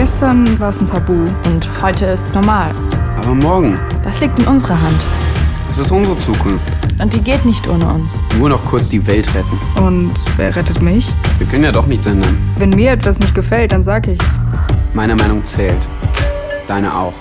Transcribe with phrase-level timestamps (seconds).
[0.00, 1.12] Gestern war es ein Tabu
[1.44, 2.74] und heute ist es normal.
[3.18, 4.96] Aber morgen, Das liegt in unserer Hand.
[5.68, 6.72] es ist unsere Zukunft.
[6.98, 8.22] Und die geht nicht ohne uns.
[8.38, 9.58] Nur noch kurz die Welt retten.
[9.78, 11.12] Und wer rettet mich?
[11.36, 12.38] Wir können ja doch nichts ändern.
[12.56, 14.38] Wenn mir etwas nicht gefällt, dann sag ich's.
[14.94, 15.86] Meine Meinung zählt.
[16.66, 17.12] Deine auch.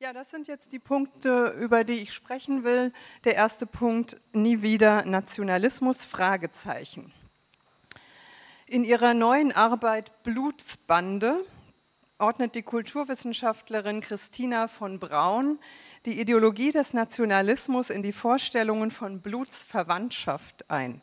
[0.00, 2.92] Ja, das sind jetzt die Punkte, über die ich sprechen will.
[3.22, 7.12] Der erste Punkt, nie wieder Nationalismus, Fragezeichen.
[8.66, 11.44] In ihrer neuen Arbeit Blutsbande
[12.18, 15.58] ordnet die Kulturwissenschaftlerin Christina von Braun
[16.06, 21.02] die Ideologie des Nationalismus in die Vorstellungen von Blutsverwandtschaft ein.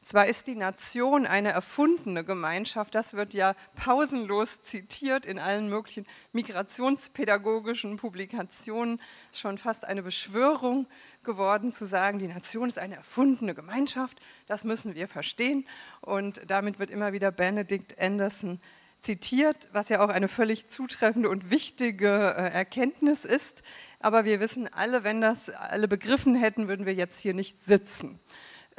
[0.00, 6.06] Zwar ist die Nation eine erfundene Gemeinschaft, das wird ja pausenlos zitiert in allen möglichen
[6.32, 9.00] migrationspädagogischen Publikationen,
[9.32, 10.86] schon fast eine Beschwörung
[11.24, 15.66] geworden zu sagen, die Nation ist eine erfundene Gemeinschaft, das müssen wir verstehen.
[16.00, 18.60] Und damit wird immer wieder Benedict Anderson
[19.00, 23.62] zitiert, was ja auch eine völlig zutreffende und wichtige äh, Erkenntnis ist.
[24.00, 28.20] Aber wir wissen alle, wenn das alle begriffen hätten, würden wir jetzt hier nicht sitzen.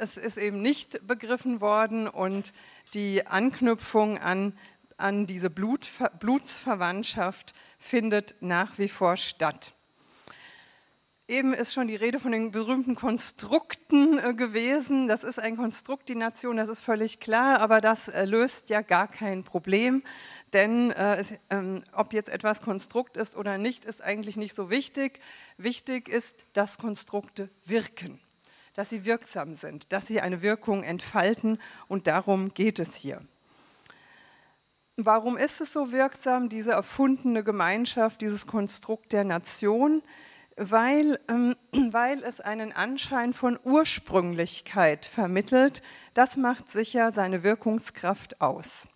[0.02, 2.54] Es ist eben nicht begriffen worden und
[2.94, 4.56] die Anknüpfung an,
[4.96, 9.74] an diese Blutver Blutsverwandtschaft findet nach wie vor statt.
[11.28, 15.06] Eben ist schon die Rede von den berühmten Konstrukten äh, gewesen.
[15.06, 18.80] Das ist ein Konstrukt, die Nation, das ist völlig klar, aber das äh, löst ja
[18.80, 20.02] gar kein Problem,
[20.54, 24.70] denn äh, es, ähm, ob jetzt etwas Konstrukt ist oder nicht, ist eigentlich nicht so
[24.70, 25.20] wichtig.
[25.58, 28.18] Wichtig ist, dass Konstrukte wirken,
[28.80, 33.20] dass sie wirksam sind, dass sie eine Wirkung entfalten und darum geht es hier.
[34.96, 40.02] Warum ist es so wirksam, diese erfundene Gemeinschaft, dieses Konstrukt der Nation?
[40.56, 41.54] weil, ähm,
[41.92, 45.82] weil es einen Anschein von Ursprünglichkeit vermittelt.
[46.14, 48.88] Das macht sicher seine Wirkungskraft aus.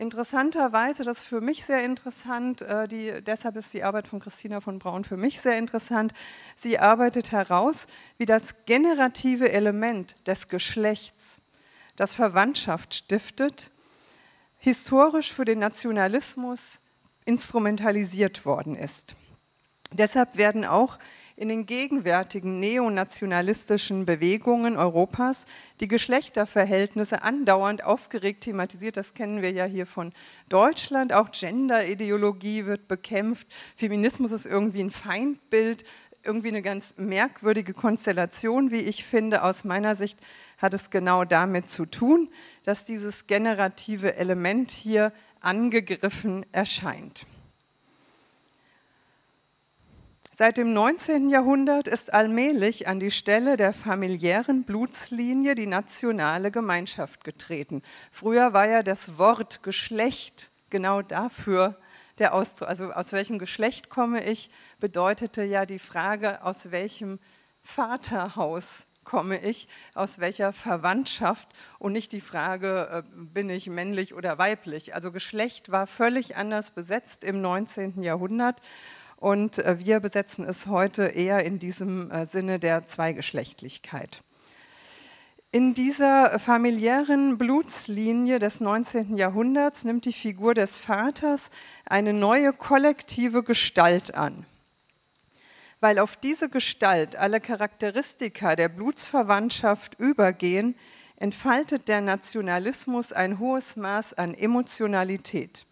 [0.00, 4.62] Interessanterweise, das ist für mich sehr interessant, äh, die, deshalb ist die Arbeit von Christina
[4.62, 6.14] von Braun für mich sehr interessant.
[6.56, 11.42] Sie arbeitet heraus, wie das generative Element des Geschlechts,
[11.96, 13.72] das Verwandtschaft stiftet,
[14.56, 16.80] historisch für den Nationalismus
[17.26, 19.16] instrumentalisiert worden ist.
[19.92, 20.98] Deshalb werden auch
[21.40, 25.46] in den gegenwärtigen neonationalistischen Bewegungen Europas
[25.80, 28.98] die Geschlechterverhältnisse andauernd aufgeregt thematisiert.
[28.98, 30.12] Das kennen wir ja hier von
[30.50, 31.14] Deutschland.
[31.14, 33.46] Auch Genderideologie wird bekämpft.
[33.74, 35.84] Feminismus ist irgendwie ein Feindbild,
[36.22, 39.42] irgendwie eine ganz merkwürdige Konstellation, wie ich finde.
[39.42, 40.18] Aus meiner Sicht
[40.58, 42.28] hat es genau damit zu tun,
[42.66, 47.24] dass dieses generative Element hier angegriffen erscheint.
[50.40, 51.28] Seit dem 19.
[51.28, 57.82] Jahrhundert ist allmählich an die Stelle der familiären Blutslinie die nationale Gemeinschaft getreten.
[58.10, 61.76] Früher war ja das Wort Geschlecht genau dafür
[62.18, 62.70] der Ausdruck.
[62.70, 67.18] Also aus welchem Geschlecht komme ich, bedeutete ja die Frage, aus welchem
[67.62, 74.38] Vaterhaus komme ich, aus welcher Verwandtschaft und nicht die Frage, äh, bin ich männlich oder
[74.38, 74.94] weiblich.
[74.94, 78.02] Also Geschlecht war völlig anders besetzt im 19.
[78.02, 78.62] Jahrhundert
[79.20, 84.22] und äh, wir besetzen es heute eher in diesem äh, Sinne der Zweigeschlechtlichkeit.
[85.52, 89.16] In dieser familiären Blutslinie des 19.
[89.16, 91.50] Jahrhunderts nimmt die Figur des Vaters
[91.86, 94.46] eine neue kollektive Gestalt an.
[95.80, 100.76] Weil auf diese Gestalt alle Charakteristika der Blutsverwandtschaft übergehen,
[101.16, 105.66] entfaltet der Nationalismus ein hohes Maß an Emotionalität.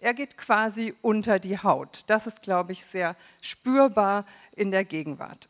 [0.00, 2.02] Er geht quasi unter die Haut.
[2.06, 5.48] Das ist, glaube ich, sehr spürbar in der Gegenwart.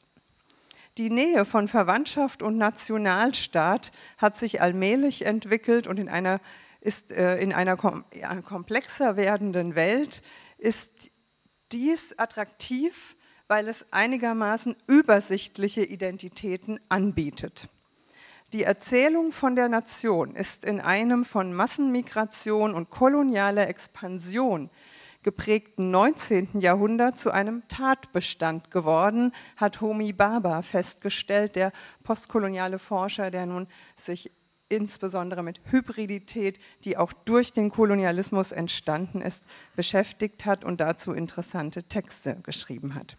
[0.97, 6.41] Die Nähe von Verwandtschaft und Nationalstaat hat sich allmählich entwickelt und in einer,
[6.81, 10.23] ist, äh, in einer kom ja, komplexer werdenden Welt
[10.57, 11.13] ist
[11.71, 13.17] dies attraktiv,
[13.47, 17.69] weil es einigermaßen übersichtliche Identitäten anbietet.
[18.55, 24.71] Die Erzählung von der Nation ist in einem von Massenmigration und kolonialer Expansion
[25.23, 26.61] geprägten 19.
[26.61, 31.73] Jahrhundert zu einem Tatbestand geworden, hat Homi Baba festgestellt, der
[32.05, 34.33] postkoloniale Forscher, der nun sich
[34.71, 39.45] insbesondere mit Hybridität, die auch durch den Kolonialismus entstanden ist,
[39.77, 43.19] beschäftigt hat und dazu interessante Texte geschrieben hat.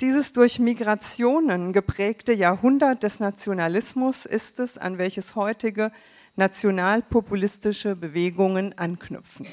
[0.00, 5.90] Dieses durch Migrationen geprägte Jahrhundert des Nationalismus ist es, an welches heutige
[6.36, 9.48] nationalpopulistische Bewegungen anknüpfen.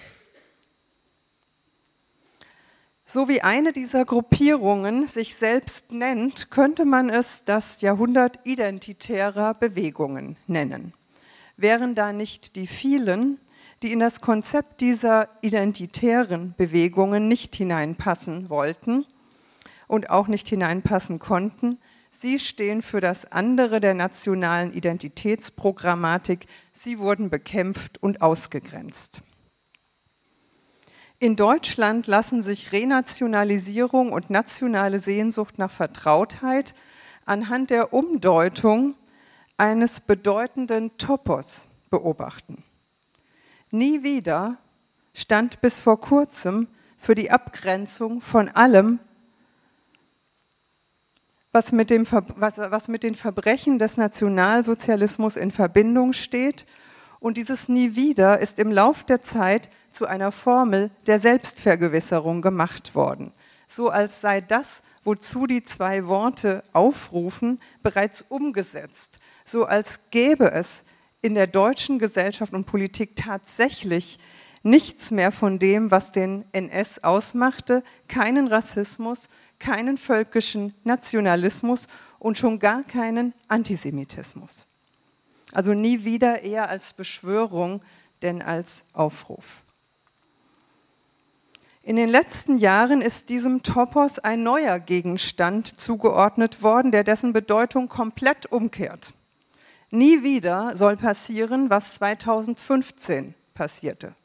[3.06, 10.38] So wie eine dieser Gruppierungen sich selbst nennt, könnte man es das Jahrhundert identitärer Bewegungen
[10.46, 10.94] nennen.
[11.58, 13.40] Wären da nicht die vielen,
[13.82, 19.08] die in das Konzept dieser identitären Bewegungen nicht hineinpassen wollten
[19.88, 21.80] und auch nicht hineinpassen konnten,
[22.18, 26.48] Sie stehen für das andere der nationalen Identitätsprogrammatik.
[26.72, 29.22] Sie wurden bekämpft und ausgegrenzt.
[31.20, 36.74] In Deutschland lassen sich Renationalisierung und nationale Sehnsucht nach Vertrautheit
[37.26, 38.96] anhand der Umdeutung
[39.58, 42.64] eines bedeutenden Topos beobachten.
[43.72, 44.58] Nie wieder
[45.14, 49.00] stand bis vor kurzem für die Abgrenzung von allem,
[51.56, 52.06] was mit, dem,
[52.36, 56.66] was, was mit den Verbrechen des Nationalsozialismus in Verbindung steht.
[57.22, 62.94] Und dieses Nie wieder ist im Lauf der Zeit zu einer Formel der Selbstvergewisserung gemacht
[62.94, 63.32] worden.
[63.68, 69.18] So als sei das, wozu die zwei Worte aufrufen, bereits umgesetzt.
[69.46, 70.84] So als gäbe es
[71.22, 74.20] in der deutschen Gesellschaft und Politik tatsächlich
[74.62, 79.30] nichts mehr von dem, was den NS ausmachte, keinen Rassismus,
[79.60, 81.88] keinen völkischen Nationalismus
[82.20, 84.66] und schon gar keinen Antisemitismus.
[85.52, 87.82] Also nie wieder eher als Beschwörung,
[88.22, 89.62] denn als Aufruf.
[91.84, 97.90] In den letzten Jahren ist diesem Topos ein neuer Gegenstand zugeordnet worden, der dessen Bedeutung
[97.90, 99.14] komplett umkehrt.
[99.92, 104.16] Nie wieder soll passieren, was 2015 passierte.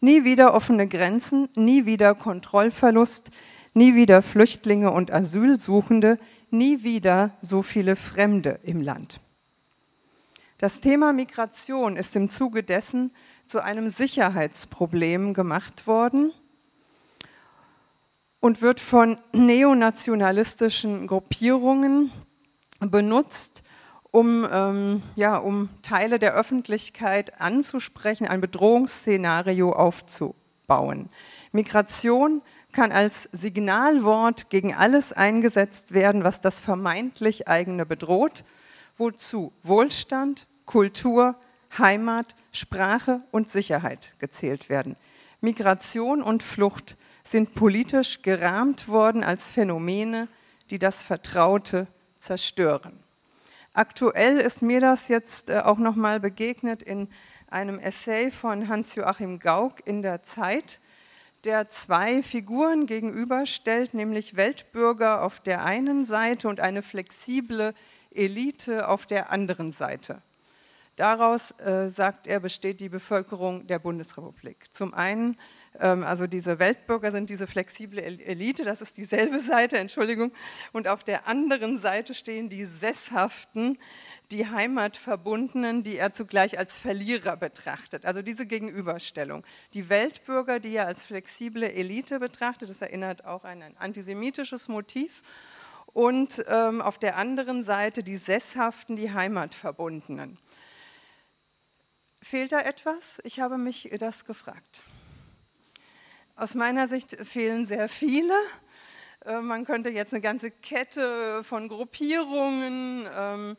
[0.00, 3.30] Nie wieder offene Grenzen, nie wieder Kontrollverlust,
[3.74, 6.18] nie wieder Flüchtlinge und Asylsuchende,
[6.50, 9.20] nie wieder so viele Fremde im Land.
[10.58, 13.10] Das Thema Migration ist im Zuge dessen
[13.44, 16.32] zu einem Sicherheitsproblem gemacht worden
[18.40, 22.12] und wird von neonationalistischen Gruppierungen
[22.78, 23.62] benutzt,
[24.10, 31.08] um, ähm, ja, um Teile der Öffentlichkeit anzusprechen, ein Bedrohungsszenario aufzubauen.
[31.50, 32.42] Migration
[32.74, 38.44] kann als Signalwort gegen alles eingesetzt werden, was das vermeintlich eigene bedroht,
[38.98, 41.36] wozu Wohlstand, Kultur,
[41.78, 44.96] Heimat, Sprache und Sicherheit gezählt werden.
[45.40, 50.28] Migration und Flucht sind politisch gerahmt worden als Phänomene,
[50.70, 51.86] die das Vertraute
[52.18, 52.98] zerstören.
[53.72, 57.08] Aktuell ist mir das jetzt äh, auch noch mal begegnet in
[57.48, 60.80] einem Essay von Hans-Joachim Gauck in der Zeit
[61.44, 67.74] der zwei Figuren gegenüberstellt, nämlich Weltbürger auf der einen Seite und eine flexible
[68.10, 70.22] Elite auf der anderen Seite.
[70.96, 74.72] Daraus, äh, sagt er, besteht die Bevölkerung der Bundesrepublik.
[74.72, 75.36] Zum einen,
[75.80, 80.32] ähm, also diese Weltbürger sind diese flexible Elite, das ist dieselbe Seite, Entschuldigung,
[80.72, 83.76] und auf der anderen Seite stehen die Sesshaften,
[84.30, 88.06] die Heimatverbundenen, die er zugleich als Verlierer betrachtet.
[88.06, 89.44] Also diese Gegenüberstellung.
[89.74, 95.22] Die Weltbürger, die er als flexible Elite betrachtet, das erinnert auch an ein antisemitisches Motiv.
[95.86, 100.38] Und ähm, auf der anderen Seite die Sesshaften, die Heimatverbundenen.
[102.24, 103.20] Fehlt da etwas?
[103.24, 104.82] Ich habe mich das gefragt.
[106.36, 108.32] Aus meiner Sicht fehlen sehr viele.
[109.26, 113.56] Äh, man könnte jetzt eine ganze Kette von Gruppierungen ähm,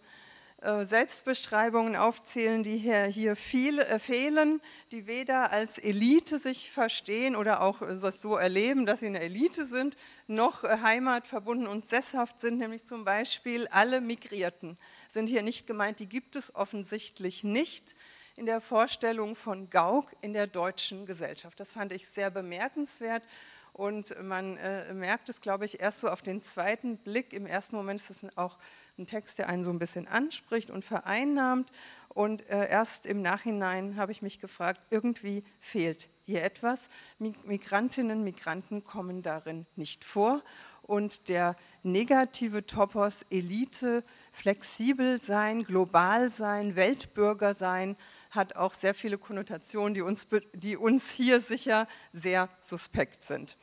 [0.63, 4.59] äh, Selbstbeschreibungen aufzählen, die hier, viel, äh, fehlen,
[4.91, 9.63] die weder als Elite sich verstehen oder auch das so erleben, dass sie eine Elite
[9.63, 14.79] sind, noch heimatverbunden und sesshaft sind, nämlich zum Beispiel alle Migrierten
[15.13, 17.95] sind hier nicht gemeint, die gibt es offensichtlich nicht
[18.37, 21.59] in der Vorstellung von Gauck in der deutschen Gesellschaft.
[21.59, 23.27] Das fand ich sehr bemerkenswert
[23.73, 27.33] und man äh, merkt es, glaube ich, erst so auf den zweiten Blick.
[27.33, 28.57] Im ersten Moment ist es auch
[28.97, 31.69] ein Text, der einen so ein bisschen anspricht und vereinnahmt.
[32.09, 36.87] Und äh, erst im Nachhinein habe ich mich gefragt, irgendwie fehlt hier etwas.
[37.19, 40.41] Migrantinnen, Migranten kommen darin nicht vor.
[40.85, 47.97] Und der negative Topos Elite, flexibel sein, global sein, Weltbürger sein,
[48.29, 53.57] hat auch sehr viele Konnotationen, die uns, die uns hier sicher sehr suspekt sind.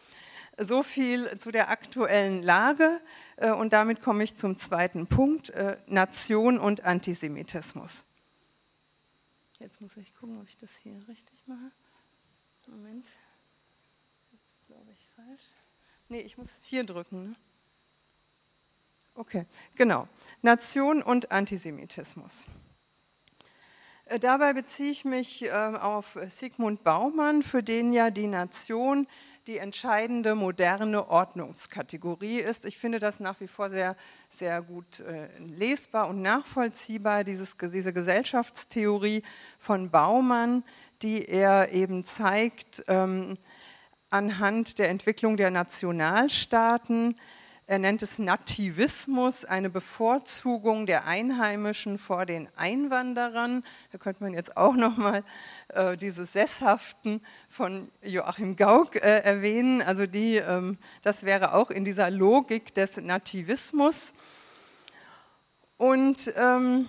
[0.58, 3.00] So viel zu der aktuellen Lage
[3.36, 8.04] äh, und damit komme ich zum zweiten Punkt, äh, Nation und Antisemitismus.
[9.60, 11.70] Jetzt muss ich gucken, ob ich das hier richtig mache.
[12.66, 15.52] Moment, ist glaube ich falsch.
[16.12, 17.30] Nee, ich muss hier drücken.
[17.30, 17.34] Ne?
[19.14, 20.06] Okay, genau.
[20.42, 22.44] Nation und Antisemitismus.
[24.04, 29.06] Äh, dabei beziehe ich mich äh, auf Sigmund Baumann, für den ja die Nation
[29.46, 32.66] die entscheidende moderne Ordnungskategorie ist.
[32.66, 33.96] Ich finde das nach wie vor sehr,
[34.28, 39.22] sehr gut äh, lesbar und nachvollziehbar, dieses, diese Gesellschaftstheorie
[39.58, 40.62] von Baumann,
[41.00, 43.38] die er eben zeigt ähm,
[44.12, 47.16] anhand der Entwicklung der Nationalstaaten,
[47.66, 53.64] er nennt es Nativismus, eine Bevorzugung der Einheimischen vor den Einwanderern.
[53.92, 55.22] Da könnte man jetzt auch noch mal
[55.68, 59.80] äh, diese Sesshaften von Joachim Gauck äh, erwähnen.
[59.80, 64.12] Also die, ähm, das wäre auch in dieser Logik des Nativismus.
[65.78, 66.88] Und ähm,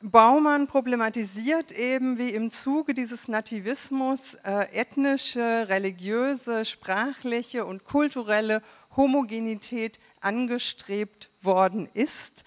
[0.00, 8.62] Baumann problematisiert eben, wie im Zuge dieses Nativismus äh, ethnische, religiöse, sprachliche und kulturelle
[8.96, 12.44] Homogenität angestrebt worden ist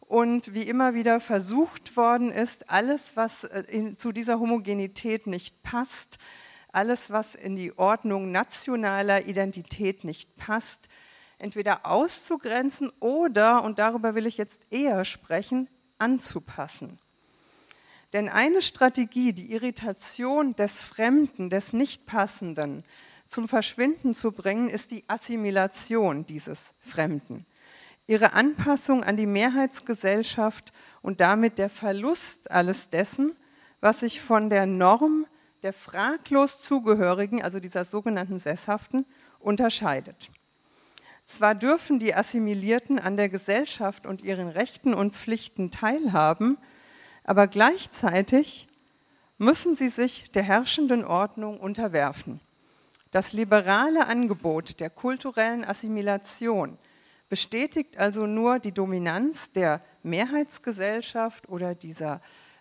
[0.00, 5.64] und wie immer wieder versucht worden ist, alles, was äh, in, zu dieser Homogenität nicht
[5.64, 6.18] passt,
[6.70, 10.86] alles, was in die Ordnung nationaler Identität nicht passt,
[11.38, 16.98] entweder auszugrenzen oder, und darüber will ich jetzt eher sprechen, anzupassen.
[18.12, 22.84] Denn eine Strategie, die Irritation des Fremden, des Nichtpassenden,
[23.26, 27.46] zum Verschwinden zu bringen, ist die Assimilation dieses Fremden.
[28.06, 30.72] Ihre Anpassung an die Mehrheitsgesellschaft
[31.02, 33.34] und damit der Verlust alles dessen,
[33.80, 35.26] was sich von der Norm
[35.62, 39.06] der fraglos Zugehörigen, also dieser sogenannten Sesshaften,
[39.40, 40.30] unterscheidet.
[41.26, 46.58] Zwar dürfen die Assimilierten an der Gesellschaft und ihren Rechten und Pflichten teilhaben,
[47.24, 48.68] aber gleichzeitig
[49.38, 52.40] müssen sie sich der herrschenden Ordnung unterwerfen.
[53.10, 56.78] Das liberale Angebot der kulturellen Assimilation
[57.28, 62.20] bestätigt also nur die Dominanz der Mehrheitsgesellschaft oder dieser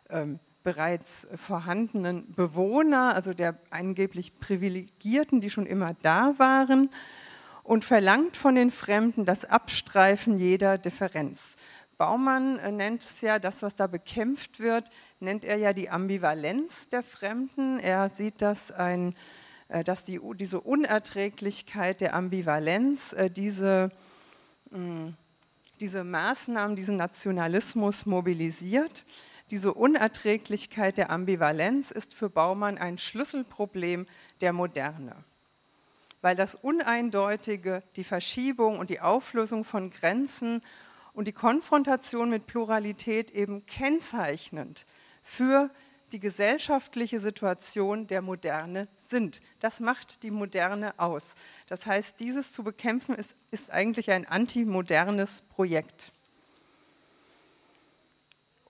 [0.09, 6.89] ähm, bereits vorhandenen Bewohner, also der angeblich Privilegierten, die schon immer da waren,
[7.63, 11.55] und verlangt von den Fremden das Abstreifen jeder Differenz.
[11.97, 14.89] Baumann äh, nennt es ja, das, was da bekämpft wird,
[15.19, 17.79] nennt er ja die Ambivalenz der Fremden.
[17.79, 19.15] Er sieht das ein
[19.73, 23.91] äh, dass die, diese Unerträglichkeit der Ambivalenz, äh, diese,
[25.79, 29.05] diese Maßnahmen, diesen Nationalismus mobilisiert.
[29.51, 34.07] Diese Unerträglichkeit der Ambivalenz ist für Baumann ein Schlüsselproblem
[34.41, 35.15] der Moderne,
[36.23, 40.61] weil das Uneindeutige, die Verschiebung und die Auflösung von Grenzen
[41.11, 44.85] und die Konfrontation mit Pluralität eben kennzeichnend
[45.21, 45.69] für
[46.13, 49.41] die gesellschaftliche Situation der Moderne sind.
[49.59, 51.35] Das macht die Moderne aus.
[51.67, 56.13] Das heißt, dieses zu bekämpfen ist, ist eigentlich ein antimodernes Projekt.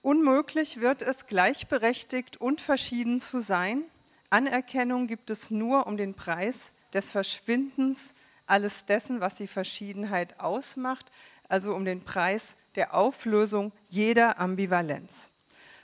[0.02, 3.84] Unmöglich wird es, gleichberechtigt und verschieden zu sein.
[4.28, 8.14] Anerkennung gibt es nur um den Preis des Verschwindens
[8.46, 11.10] alles dessen, was die Verschiedenheit ausmacht,
[11.48, 15.30] also um den Preis der Auflösung jeder Ambivalenz.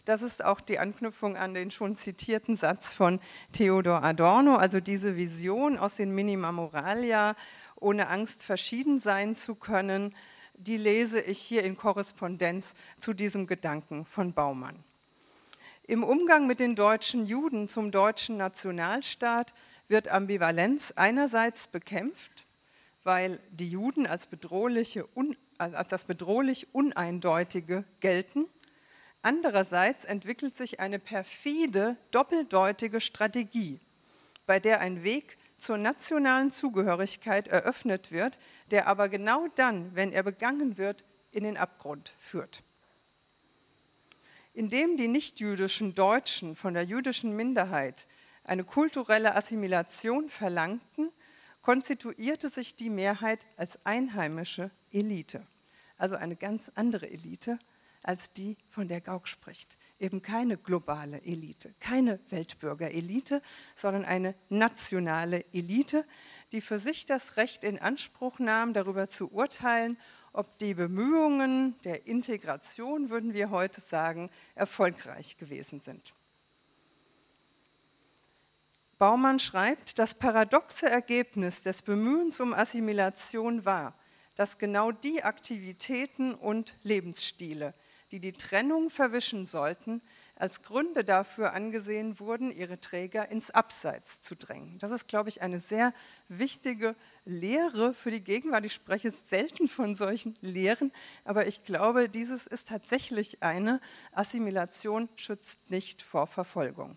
[0.04, 3.20] Das ist auch die Anknüpfung an den schon zitierten Satz von
[3.52, 7.36] Theodor Adorno, also diese Vision aus den Minima Moralia,
[7.76, 10.14] ohne Angst verschieden sein zu können,
[10.54, 14.84] die lese ich hier in Korrespondenz zu diesem Gedanken von Baumann.
[15.90, 19.54] Im Umgang mit den deutschen Juden zum deutschen Nationalstaat
[19.88, 22.46] wird Ambivalenz einerseits bekämpft,
[23.02, 25.08] weil die Juden als, bedrohliche,
[25.58, 28.46] als das bedrohlich Uneindeutige gelten
[29.22, 33.80] Andererseits entwickelt sich eine perfide, doppeldeutige Strategie,
[34.46, 38.38] bei der ein Weg zur nationalen Zugehörigkeit eröffnet wird,
[38.70, 42.62] der aber genau dann, wenn er begangen wird, in den Abgrund führt.
[44.52, 48.06] Indem die nichtjüdischen Deutschen von der jüdischen Minderheit
[48.44, 51.10] eine kulturelle Assimilation verlangten,
[51.62, 55.46] konstituierte sich die Mehrheit als einheimische Elite,
[55.96, 57.58] also eine ganz andere Elite
[58.02, 59.76] als die, von der Gauck spricht.
[59.98, 63.42] Eben keine globale Elite, keine Weltbürgerelite,
[63.74, 66.06] sondern eine nationale Elite,
[66.52, 69.98] die für sich das Recht in Anspruch nahm, darüber zu urteilen,
[70.32, 76.14] ob die Bemühungen der Integration, würden wir heute sagen, erfolgreich gewesen sind.
[78.98, 83.94] Baumann schreibt, das paradoxe Ergebnis des Bemühens um Assimilation war,
[84.34, 87.74] dass genau die Aktivitäten und Lebensstile,
[88.10, 90.02] die die Trennung verwischen sollten,
[90.40, 94.78] als Gründe dafür angesehen wurden, ihre Träger ins Abseits zu drängen.
[94.78, 95.92] Das ist, glaube ich, eine sehr
[96.28, 98.64] wichtige Lehre für die Gegenwart.
[98.64, 100.92] Ich spreche selten von solchen Lehren,
[101.24, 103.80] aber ich glaube, dieses ist tatsächlich eine
[104.12, 106.96] Assimilation schützt nicht vor Verfolgung.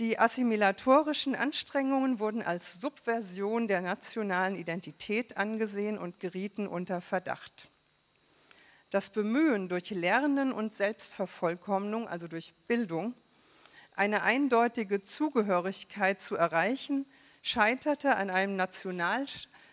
[0.00, 7.70] Die assimilatorischen Anstrengungen wurden als Subversion der nationalen Identität angesehen und gerieten unter Verdacht.
[8.94, 13.14] Das Bemühen durch Lernen und Selbstvervollkommnung, also durch Bildung,
[13.96, 17.04] eine eindeutige Zugehörigkeit zu erreichen,
[17.42, 19.26] scheiterte an einem national,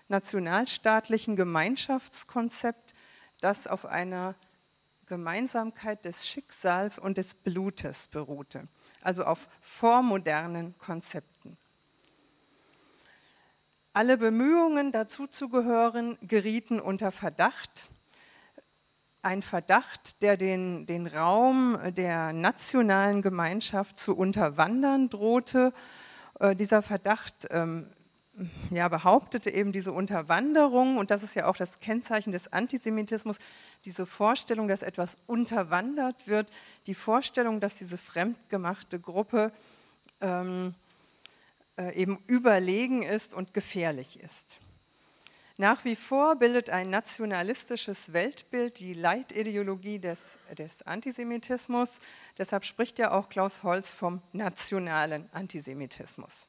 [0.07, 2.95] nationalstaatlichen Gemeinschaftskonzept,
[3.41, 4.33] das auf einer
[5.05, 8.67] Gemeinsamkeit des Schicksals und des Blutes beruhte
[9.01, 11.57] also auf vormodernen Konzepten.
[13.93, 17.89] Alle Bemühungen, dazuzugehören, gerieten unter Verdacht.
[19.23, 25.73] Ein Verdacht, der den, den Raum der nationalen Gemeinschaft zu unterwandern drohte.
[26.39, 27.87] Äh, dieser Verdacht ähm,
[28.71, 33.37] ja, behauptete eben diese Unterwanderung, und das ist ja auch das Kennzeichen des Antisemitismus,
[33.85, 36.49] diese Vorstellung, dass etwas unterwandert wird,
[36.87, 39.51] die Vorstellung, dass diese fremdgemachte Gruppe
[40.21, 40.73] ähm,
[41.77, 44.61] äh, eben überlegen ist und gefährlich ist.
[45.61, 51.99] Nach wie vor bildet ein nationalistisches Weltbild die Leitideologie des, des Antisemitismus.
[52.39, 56.47] Deshalb spricht ja auch Klaus Holz vom nationalen Antisemitismus.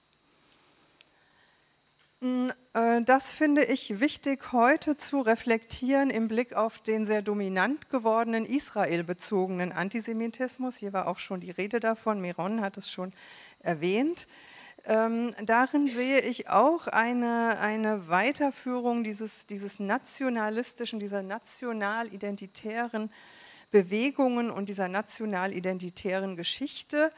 [2.23, 8.47] Äh, das finde ich wichtig heute zu reflektieren im Blick auf den sehr dominant gewordenen
[8.47, 10.79] israelbezogenen Antisemitismus.
[10.79, 13.13] Hier war auch schon die Rede davon, Miron hat es schon
[13.59, 14.27] erwähnt.
[14.85, 23.11] Ähm, darin sehe ich auch eine, eine Weiterführung dieses, dieses nationalistischen, dieser national-identitären
[23.71, 27.13] Bewegungen und dieser national-identitären Geschichte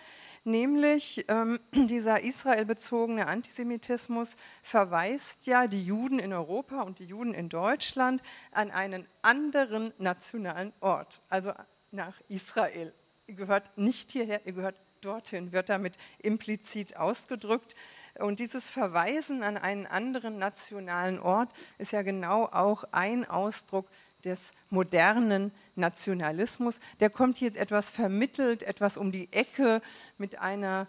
[0.45, 7.49] nämlich ähm, dieser israelbezogene Antisemitismus verweist ja die Juden in Europa und die Juden in
[7.49, 11.53] Deutschland an einen anderen nationalen Ort, also
[11.91, 12.93] nach Israel.
[13.27, 17.75] Ihr gehört nicht hierher, ihr gehört dorthin, wird damit implizit ausgedrückt.
[18.19, 23.89] Und dieses Verweisen an einen anderen nationalen Ort ist ja genau auch ein Ausdruck
[24.25, 26.81] des modernen Nationalismus.
[27.01, 29.83] Der kommt jetzt etwas vermittelt, etwas um die Ecke
[30.19, 30.87] mit einer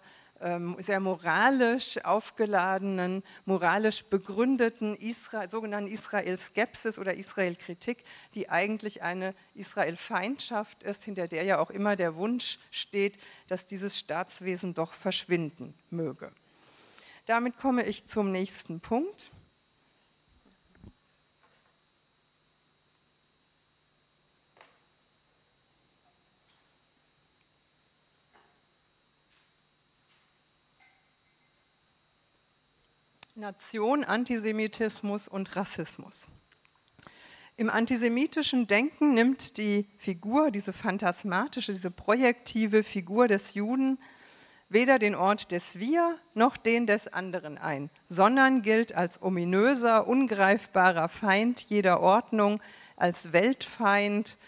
[0.78, 11.04] sehr moralisch aufgeladenen, moralisch begründeten Isra sogenannten Israel-Skepsis oder Israel-Kritik, die eigentlich eine Israel-Feindschaft ist,
[11.04, 13.18] hinter der ja auch immer der Wunsch steht,
[13.48, 16.30] dass dieses Staatswesen doch verschwinden möge.
[17.24, 19.30] Damit komme ich zum nächsten Punkt.
[33.38, 36.26] Nation, Antisemitismus und Rassismus.
[37.58, 43.98] Im antisemitischen Denken nimmt die Figur, diese phantasmatische, diese projektive Figur des Juden
[44.70, 51.08] weder den Ort des Wir noch den des anderen ein, sondern gilt als ominöser, ungreifbarer
[51.08, 52.62] Feind jeder Ordnung,
[52.96, 54.38] als Weltfeind,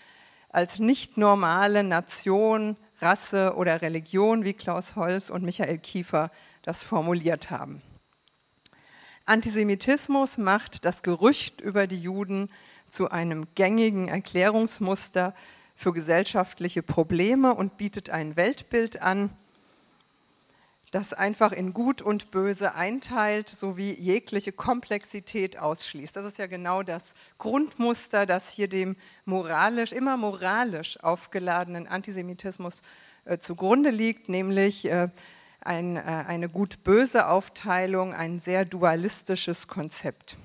[0.49, 6.31] als nicht normale Nation, Rasse oder Religion, wie Klaus Holz und Michael Kiefer
[6.63, 7.83] das formuliert haben.
[9.29, 12.49] Antisemitismus macht das Gerücht über die Juden
[12.89, 15.35] zu einem gängigen Erklärungsmuster
[15.75, 19.31] für gesellschaftliche Probleme und bietet ein Weltbild an,
[20.91, 26.17] das einfach in Gut und Böse einteilt sowie jegliche Komplexität ausschließt.
[26.17, 32.81] Das ist ja genau das Grundmuster, das hier dem moralisch, immer moralisch aufgeladenen Antisemitismus
[33.27, 35.11] äh, zugrunde liegt, nämlich äh,
[35.69, 40.39] ein, äh, eine gut-böse Aufteilung, ein sehr dualistisches Konzept.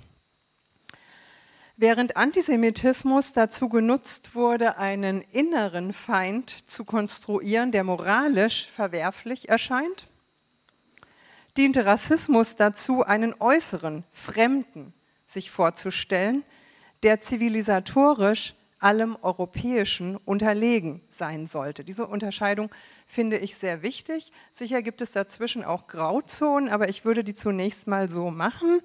[1.77, 10.07] Während Antisemitismus dazu genutzt wurde, einen inneren Feind zu konstruieren, der moralisch verwerflich erscheint,
[11.57, 14.93] diente Rassismus dazu, einen äußeren, fremden
[15.25, 16.43] sich vorzustellen,
[17.01, 21.83] der zivilisatorisch allem Europäischen unterlegen sein sollte.
[21.83, 22.69] Diese Unterscheidung
[23.07, 24.31] finde ich sehr wichtig.
[24.51, 28.81] Sicher gibt es dazwischen auch Grauzonen, aber ich würde die zunächst mal so machen,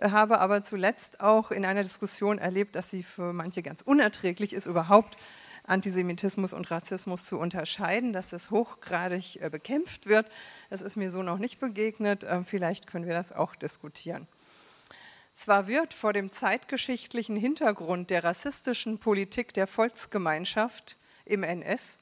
[0.00, 4.66] habe aber zuletzt auch in einer Diskussion erlebt, dass sie für manche ganz unerträglich ist,
[4.66, 5.16] überhaupt
[5.64, 10.30] Antisemitismus und Rassismus zu unterscheiden, dass das hochgradig äh, bekämpft wird.
[10.70, 12.24] Das ist mir so noch nicht begegnet.
[12.28, 14.26] Ähm, vielleicht können wir das auch diskutieren.
[15.38, 22.00] Zwar wird vor dem zeitgeschichtlichen Hintergrund der rassistischen Politik der Volksgemeinschaft im NS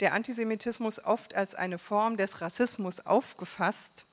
[0.00, 4.06] der Antisemitismus oft als eine Form des Rassismus aufgefasst.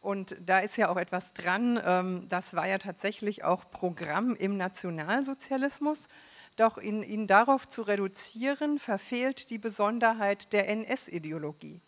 [0.00, 4.56] Und da ist ja auch etwas dran, ähm, das war ja tatsächlich auch Programm im
[4.56, 6.08] Nationalsozialismus.
[6.56, 11.82] Doch ihn, ihn darauf zu reduzieren, verfehlt die Besonderheit der NS-Ideologie,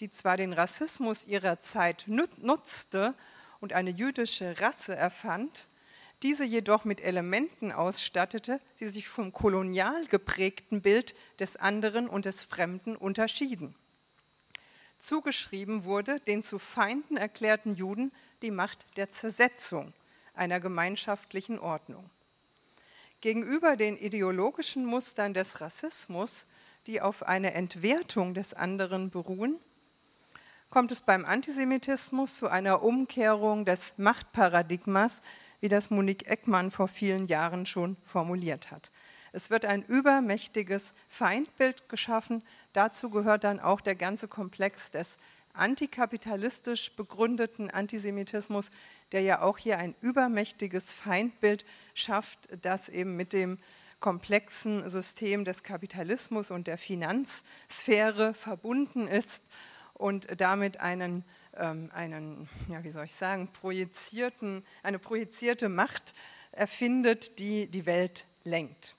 [0.00, 3.14] die zwar den Rassismus ihrer Zeit nutzte
[3.64, 5.68] und eine jüdische Rasse erfand,
[6.22, 12.42] diese jedoch mit Elementen ausstattete, die sich vom kolonial geprägten Bild des anderen und des
[12.42, 13.74] Fremden unterschieden.
[14.98, 19.94] Zugeschrieben wurde den zu Feinden erklärten Juden die Macht der Zersetzung
[20.34, 22.10] einer gemeinschaftlichen Ordnung.
[23.22, 26.48] Gegenüber den ideologischen Mustern des Rassismus,
[26.86, 29.58] die auf eine Entwertung des anderen beruhen,
[30.74, 35.22] kommt es beim Antisemitismus zu einer Umkehrung des Machtparadigmas,
[35.60, 38.90] wie das Monique Eckmann vor vielen Jahren schon formuliert hat.
[39.30, 42.42] Es wird ein übermächtiges Feindbild geschaffen.
[42.72, 45.18] Dazu gehört dann auch der ganze Komplex des
[45.52, 48.72] antikapitalistisch begründeten Antisemitismus,
[49.12, 53.58] der ja auch hier ein übermächtiges Feindbild schafft, das eben mit dem
[54.00, 59.44] komplexen System des Kapitalismus und der Finanzsphäre verbunden ist
[59.94, 61.24] und damit einen
[61.56, 66.14] ähm, einen, ja, wie soll ich sagen, projizierten, eine projizierte Macht
[66.52, 68.96] erfindet, die die Welt lenkt.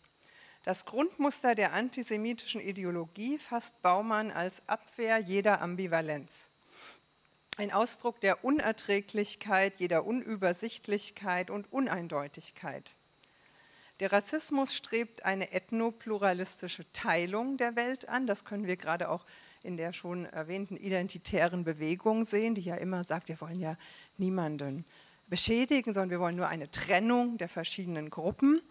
[0.64, 6.52] Das Grundmuster der antisemitischen Ideologie fasst Baumann als Abwehr jeder Ambivalenz.
[7.58, 12.98] Ein Ausdruck der Unerträglichkeit, jeder Unübersichtlichkeit und Uneindeutigkeit.
[14.02, 18.28] Der Rassismus strebt eine ethnopluralistische Teilung der Welt an.
[18.28, 19.26] Das können wir gerade auch
[19.65, 23.78] in der schon erwähnten identitären Bewegung sehen, die ja immer sagt, wir wollen ja
[24.17, 24.86] niemanden
[25.28, 28.62] beschädigen, sondern wir wollen nur eine Trennung der verschiedenen Gruppen.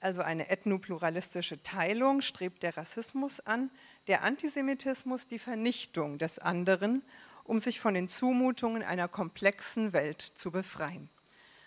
[0.00, 3.70] Also eine ethnopluralistische Teilung strebt der Rassismus an,
[4.06, 7.02] der Antisemitismus die Vernichtung des anderen,
[7.44, 11.10] um sich von den Zumutungen einer komplexen Welt zu befreien.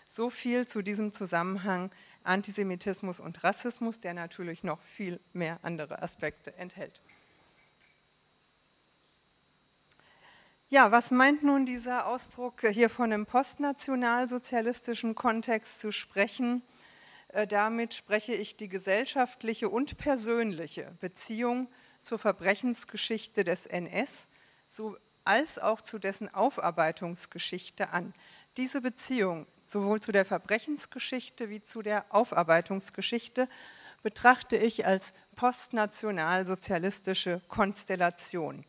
[0.06, 1.90] So viel zu diesem Zusammenhang
[2.24, 7.02] Antisemitismus und Rassismus, der natürlich noch viel mehr andere Aspekte enthält.
[10.68, 16.62] Ja, was meint nun dieser Ausdruck, hier von einem postnationalsozialistischen Kontext zu sprechen?
[17.28, 21.68] Äh, damit spreche ich die gesellschaftliche und persönliche Beziehung
[22.00, 24.30] zur Verbrechensgeschichte des NS
[24.66, 28.14] so als auch zu dessen Aufarbeitungsgeschichte an.
[28.56, 33.48] Diese Beziehung sowohl zu der Verbrechensgeschichte wie zu der Aufarbeitungsgeschichte
[34.02, 38.64] betrachte ich als postnationalsozialistische Konstellation.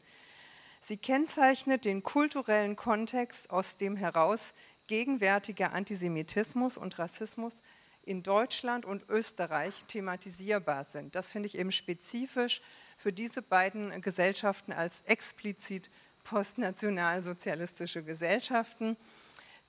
[0.88, 4.54] Sie kennzeichnet den kulturellen Kontext, aus dem heraus
[4.86, 7.64] gegenwärtiger Antisemitismus und Rassismus
[8.04, 11.16] in Deutschland und Österreich thematisierbar sind.
[11.16, 12.62] Das finde ich eben spezifisch
[12.98, 15.90] für diese beiden Gesellschaften als explizit
[16.24, 18.96] postnationalsozialistische Gesellschaften.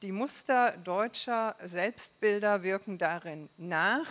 [0.03, 4.07] Die Muster deutscher Selbstbilder wirken darin nach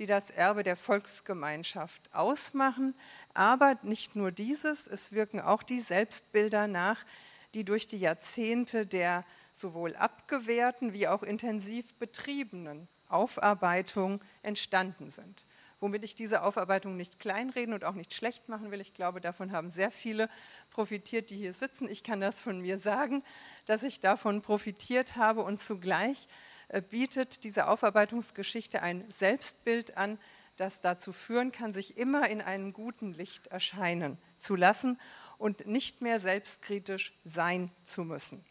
[0.00, 2.94] die das Erbe der Volksgemeinschaft ausmachen.
[3.40, 7.06] Aber nicht nur dieses, es wirken auch die Selbstbilder nach,
[7.54, 9.24] die durch die Jahrzehnte der
[9.54, 15.46] sowohl abgewehrten wie auch intensiv betriebenen Aufarbeitung entstanden sind.
[15.80, 18.82] Womit ich diese Aufarbeitung nicht kleinreden und auch nicht schlecht machen will.
[18.82, 20.28] Ich glaube, davon haben sehr viele
[20.68, 21.88] profitiert, die hier sitzen.
[21.88, 23.24] Ich kann das von mir sagen,
[23.64, 26.28] dass ich davon profitiert habe und zugleich
[26.68, 30.18] äh, bietet diese Aufarbeitungsgeschichte ein Selbstbild an,
[30.60, 35.00] das dazu führen kann, sich immer in einem guten Licht erscheinen zu lassen
[35.38, 38.44] und nicht mehr selbstkritisch sein zu müssen.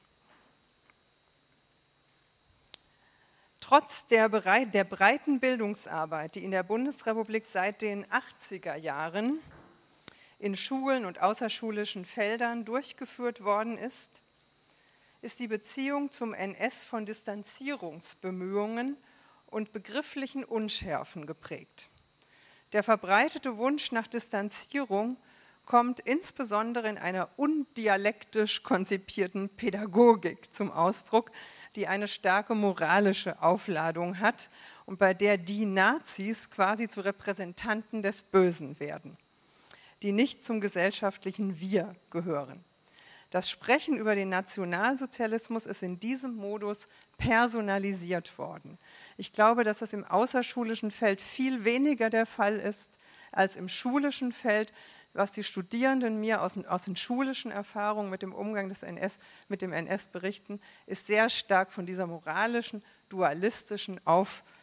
[3.60, 9.40] Trotz der, der, breiten Bildungsarbeit, die in der Bundesrepublik seit den 80er Jahren
[10.40, 14.24] in Schulen und außerschulischen Feldern durchgeführt worden ist,
[15.22, 18.98] ist die Beziehung zum NS von Distanzierungsbemühungen
[19.48, 21.90] und begrifflichen Unschärfen geprägt.
[22.72, 25.18] Der verbreitete Wunsch nach Distanzierung
[25.66, 31.32] kommt insbesondere in einer undialektisch konzipierten Pädagogik zum Ausdruck,
[31.76, 34.50] die eine starke moralische Aufladung hat
[34.86, 39.18] und bei der die Nazis quasi zu Repräsentanten des Bösen werden,
[40.02, 42.64] die nicht zum gesellschaftlichen Wir gehören.
[43.30, 46.88] Das Sprechen über den Nationalsozialismus ist in diesem Modus
[47.18, 48.80] personalisiert worden.
[49.18, 52.98] Ich glaube, dass das im außerschulischen Feld viel weniger der Fall ist
[53.32, 54.74] als im schulischen Feld,
[55.14, 59.62] was die Studierenden mir aus, aus den schulischen Erfahrungen mit dem Umgang des NS, mit
[59.62, 64.59] dem NS berichten, ist sehr stark von dieser moralischen, dualistischen Aufladung äh,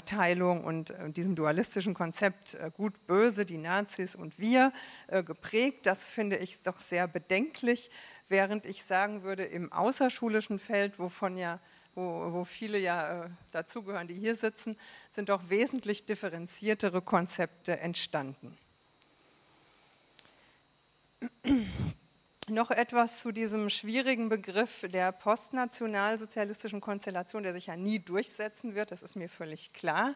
[0.00, 4.72] Teilung und äh, diesem dualistischen Konzept äh, gut, böse, die Nazis und wir
[5.08, 5.86] geprägt.
[5.86, 7.90] Das finde ich doch sehr bedenklich,
[8.28, 11.60] während ich sagen würde, im außerschulischen Feld, wovon ja
[11.94, 14.76] wo, wo, viele ja dazugehören, die hier sitzen,
[15.10, 18.56] sind doch wesentlich differenziertere Konzepte entstanden.
[22.48, 28.92] Noch etwas zu diesem schwierigen Begriff der postnationalsozialistischen Konstellation, der sich ja nie durchsetzen wird,
[28.92, 30.14] das ist mir völlig klar,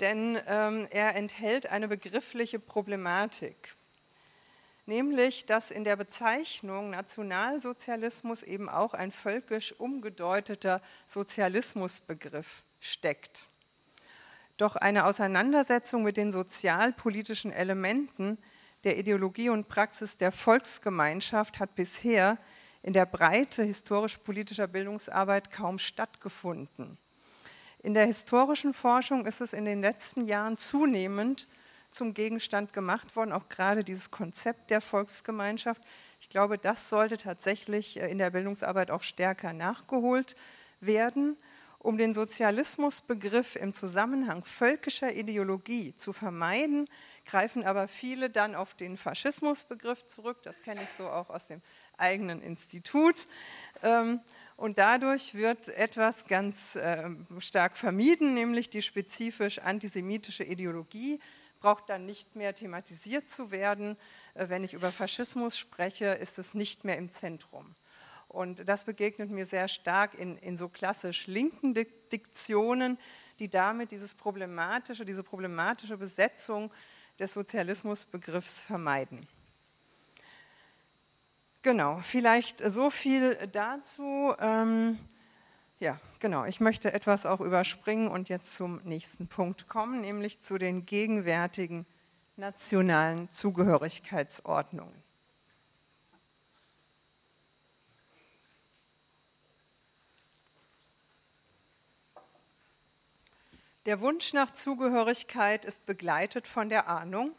[0.00, 3.76] denn ähm, er enthält eine begriffliche Problematik,
[4.86, 13.46] nämlich dass in der Bezeichnung Nationalsozialismus eben auch ein völkisch umgedeuteter Sozialismusbegriff steckt.
[14.56, 18.38] Doch eine Auseinandersetzung mit den sozialpolitischen Elementen
[18.84, 22.38] der Ideologie und Praxis der Volksgemeinschaft hat bisher
[22.82, 26.98] in der Breite historisch-politischer Bildungsarbeit kaum stattgefunden.
[27.82, 31.48] In der historischen Forschung ist es in den letzten Jahren zunehmend
[31.90, 35.82] zum Gegenstand gemacht worden, auch gerade dieses Konzept der Volksgemeinschaft.
[36.20, 40.34] Ich glaube, das sollte tatsächlich äh, in der Bildungsarbeit auch stärker nachgeholt
[40.80, 41.36] werden.
[41.78, 46.88] Um den Sozialismusbegriff im Zusammenhang völkischer Ideologie zu vermeiden,
[47.24, 50.38] greifen aber viele dann auf den Faschismusbegriff zurück.
[50.42, 51.62] Das kenne ich so auch aus dem
[51.96, 53.28] eigenen Institut.
[53.82, 54.20] Ähm,
[54.56, 61.20] und dadurch wird etwas ganz ähm, stark vermieden, nämlich die spezifisch antisemitische Ideologie
[61.62, 63.96] braucht dann nicht mehr thematisiert zu werden.
[64.34, 67.74] Äh, wenn ich über Faschismus spreche, ist es nicht mehr im Zentrum.
[68.28, 72.98] Und das begegnet mir sehr stark in, in so klassisch linken Diktionen,
[73.38, 76.72] die damit dieses problematische, diese problematische Besetzung
[77.18, 79.26] des Sozialismusbegriffs vermeiden.
[81.62, 84.34] Genau, vielleicht so viel dazu.
[84.40, 84.98] Ähm,
[85.78, 86.44] ja, genau.
[86.44, 91.86] Ich möchte etwas auch überspringen und jetzt zum nächsten Punkt kommen, nämlich zu den gegenwärtigen
[92.36, 94.94] nationalen Zugehörigkeitsordnungen.
[103.84, 107.34] Der Wunsch nach Zugehörigkeit ist begleitet von der Ahnung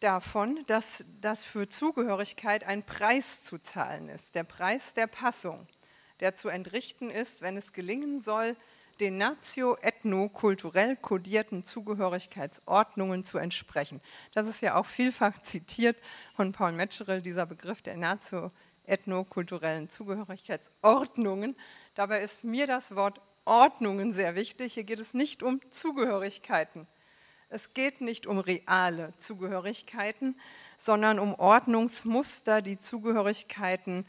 [0.00, 5.66] davon, dass das für Zugehörigkeit ein Preis zu zahlen ist, der Preis der Passung,
[6.20, 8.54] der zu entrichten ist, wenn es gelingen soll,
[9.00, 14.02] den nazio-ethno-kulturell kodierten Zugehörigkeitsordnungen zu entsprechen.
[14.34, 15.96] Das ist ja auch vielfach zitiert
[16.36, 21.56] von Paul Metzgerel, dieser Begriff der nazio-ethno-kulturellen Zugehörigkeitsordnungen.
[21.94, 24.74] Dabei ist mir das Wort Ordnungen sehr wichtig.
[24.74, 26.86] Hier geht es nicht um Zugehörigkeiten.
[27.48, 30.40] Es geht nicht um reale Zugehörigkeiten,
[30.76, 34.06] sondern um Ordnungsmuster, die Zugehörigkeiten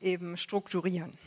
[0.00, 1.18] eben strukturieren.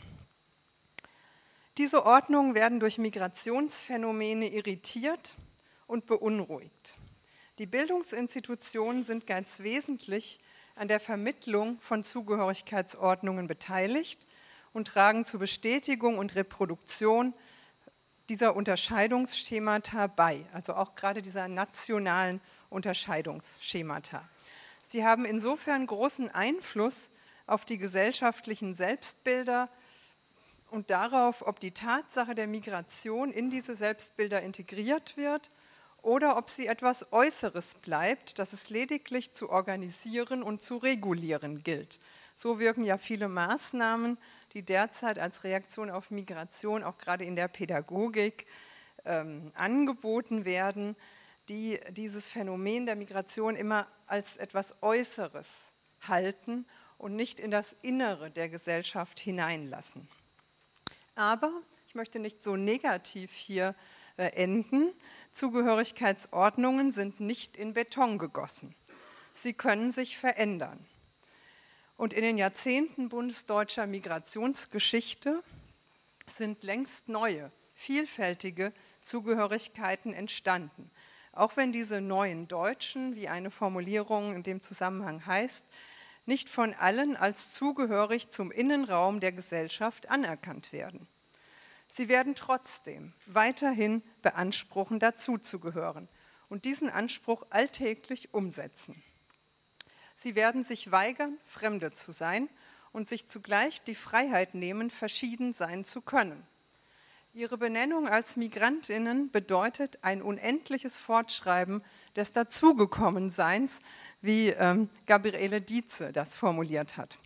[1.76, 5.36] Diese Ordnungen werden durch Migrationsphänomene irritiert
[5.86, 6.96] und beunruhigt.
[7.58, 10.40] Die Bildungsinstitutionen sind ganz wesentlich
[10.76, 14.26] an der Vermittlung von Zugehörigkeitsordnungen beteiligt
[14.72, 17.34] und tragen zur Bestätigung und Reproduktion
[18.28, 24.28] dieser Unterscheidungsschemata bei, also auch gerade dieser nationalen Unterscheidungsschemata.
[24.82, 27.10] Sie haben insofern großen Einfluss
[27.46, 29.68] auf die gesellschaftlichen Selbstbilder
[30.70, 35.50] und darauf, ob die Tatsache der Migration in diese Selbstbilder integriert wird
[36.02, 42.00] oder ob sie etwas Äußeres bleibt, das es lediglich zu organisieren und zu regulieren gilt.
[42.34, 44.18] So wirken ja viele Maßnahmen,
[44.52, 48.46] die derzeit als Reaktion auf Migration auch gerade in der Pädagogik
[49.04, 50.96] ähm, angeboten werden,
[51.48, 56.66] die dieses Phänomen der Migration immer als etwas Äußeres halten
[56.98, 60.08] und nicht in das Innere der Gesellschaft hineinlassen.
[61.14, 61.50] Aber
[61.86, 63.74] ich möchte nicht so negativ hier
[64.16, 64.92] äh, enden.
[65.32, 68.74] Zugehörigkeitsordnungen sind nicht in Beton gegossen.
[69.32, 70.86] Sie können sich verändern.
[72.00, 75.42] Und in den Jahrzehnten bundesdeutscher Migrationsgeschichte
[76.26, 80.90] sind längst neue, vielfältige Zugehörigkeiten entstanden.
[81.32, 85.66] Auch wenn diese neuen Deutschen, wie eine Formulierung in dem Zusammenhang heißt,
[86.24, 91.06] nicht von allen als zugehörig zum Innenraum der Gesellschaft anerkannt werden.
[91.86, 96.08] Sie werden trotzdem weiterhin beanspruchen, dazuzugehören
[96.48, 99.02] und diesen Anspruch alltäglich umsetzen.
[100.22, 102.50] Sie werden sich weigern, Fremde zu sein
[102.92, 106.46] und sich zugleich die Freiheit nehmen, verschieden sein zu können.
[107.32, 111.82] Ihre Benennung als Migrantinnen bedeutet ein unendliches Fortschreiben
[112.16, 113.80] des Dazugekommenseins,
[114.20, 117.18] wie ähm, Gabriele Dietze das formuliert hat.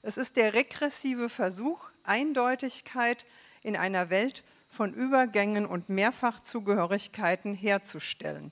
[0.00, 3.24] Es ist der regressive Versuch, Eindeutigkeit
[3.62, 8.50] in einer Welt von Übergängen und Mehrfachzugehörigkeiten herzustellen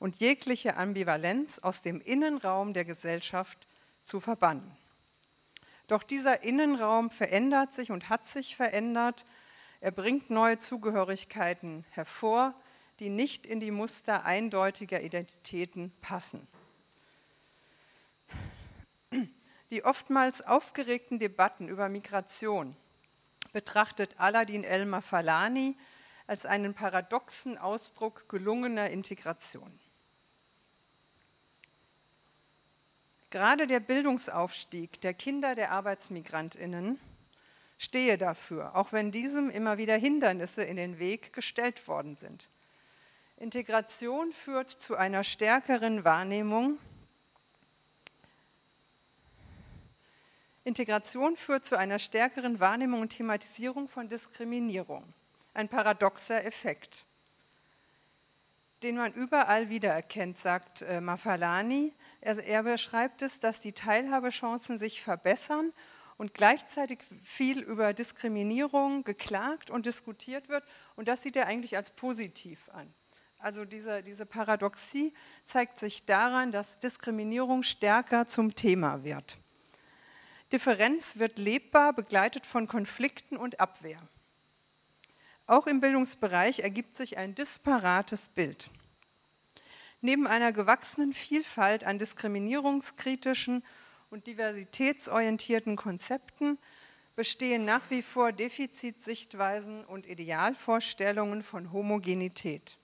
[0.00, 3.68] und jegliche Ambivalenz aus dem Innenraum der Gesellschaft
[4.02, 4.76] zu verbannen.
[5.86, 9.26] Doch dieser Innenraum verändert sich und hat sich verändert.
[9.80, 12.54] Er bringt neue Zugehörigkeiten hervor,
[12.98, 16.48] die nicht in die Muster eindeutiger Identitäten passen.
[19.70, 22.76] Die oftmals aufgeregten Debatten über Migration
[23.52, 25.76] betrachtet Aladin Elmar Falani
[26.26, 29.78] als einen paradoxen Ausdruck gelungener Integration.
[33.30, 36.98] Gerade der Bildungsaufstieg der Kinder der Arbeitsmigrantinnen
[37.78, 42.50] stehe dafür, auch wenn diesem immer wieder Hindernisse in den Weg gestellt worden sind.
[43.36, 46.78] Integration führt zu einer stärkeren Wahrnehmung.
[50.64, 55.04] Integration führt zu einer stärkeren Wahrnehmung und Thematisierung von Diskriminierung.
[55.54, 57.06] Ein paradoxer Effekt
[58.82, 61.94] den man überall wiedererkennt, sagt äh, Mafalani.
[62.20, 65.72] Er, er beschreibt es, dass die Teilhabechancen sich verbessern
[66.16, 70.64] und gleichzeitig viel über Diskriminierung geklagt und diskutiert wird.
[70.96, 72.92] Und das sieht er eigentlich als positiv an.
[73.38, 75.14] Also diese, diese Paradoxie
[75.46, 79.38] zeigt sich daran, dass Diskriminierung stärker zum Thema wird.
[80.52, 84.00] Differenz wird lebbar, begleitet von Konflikten und Abwehr.
[85.50, 88.70] Auch im Bildungsbereich ergibt sich ein disparates Bild.
[90.00, 93.64] Neben einer gewachsenen Vielfalt an diskriminierungskritischen
[94.10, 96.56] und diversitätsorientierten Konzepten
[97.16, 102.78] bestehen nach wie vor Defizitsichtweisen und Idealvorstellungen von Homogenität.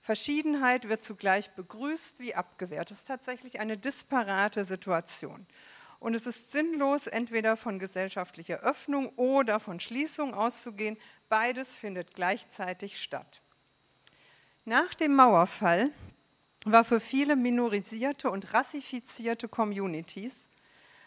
[0.00, 2.92] Verschiedenheit wird zugleich begrüßt wie abgewehrt.
[2.92, 5.44] Es ist tatsächlich eine disparate Situation.
[6.00, 10.96] Und es ist sinnlos, entweder von gesellschaftlicher Öffnung oder von Schließung auszugehen.
[11.28, 13.42] Beides findet gleichzeitig statt.
[14.64, 15.90] Nach dem Mauerfall
[16.64, 20.48] war für viele minorisierte und rassifizierte Communities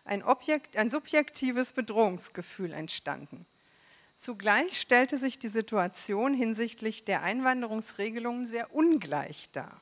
[0.03, 3.45] ein, Objekt, ein subjektives Bedrohungsgefühl entstanden.
[4.17, 9.81] Zugleich stellte sich die Situation hinsichtlich der Einwanderungsregelungen sehr ungleich dar.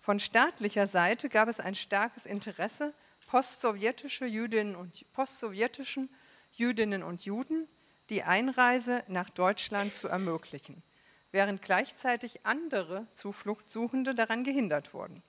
[0.00, 2.94] Von staatlicher Seite gab es ein starkes Interesse
[3.30, 6.10] postsowjetische Jüdinnen und, postsowjetischen
[6.52, 7.68] Jüdinnen und Juden
[8.08, 10.82] die Einreise nach Deutschland zu ermöglichen,
[11.30, 15.22] während gleichzeitig andere Zufluchtssuchende daran gehindert wurden.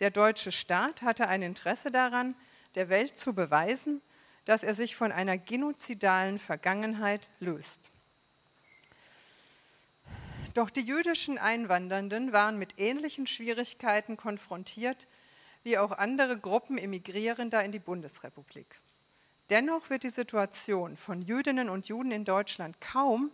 [0.00, 2.34] Der deutsche Staat hatte ein Interesse daran,
[2.74, 4.02] der Welt zu beweisen,
[4.44, 7.92] dass er sich von einer genozidalen Vergangenheit löst.
[10.54, 15.06] Doch die jüdischen Einwandernden waren mit ähnlichen Schwierigkeiten konfrontiert
[15.62, 18.80] wie auch andere Gruppen Emigrierender in die Bundesrepublik.
[19.50, 23.30] Dennoch wird die Situation von Jüdinnen und Juden in Deutschland kaum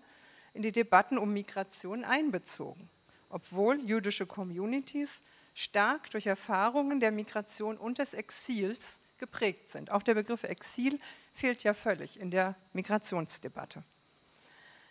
[0.54, 2.88] in die Debatten um Migration einbezogen,
[3.28, 5.22] obwohl jüdische Communities
[5.54, 9.90] stark durch Erfahrungen der Migration und des Exils geprägt sind.
[9.90, 10.98] Auch der Begriff Exil
[11.34, 13.82] fehlt ja völlig in der Migrationsdebatte.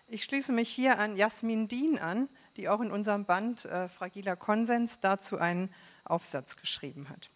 [0.10, 4.38] Ich schließe mich hier an Jasmin Dien an, die auch in unserem Band äh, Fragiler
[4.38, 5.70] Konsens dazu einen
[6.10, 7.30] Aufsatz geschrieben hat.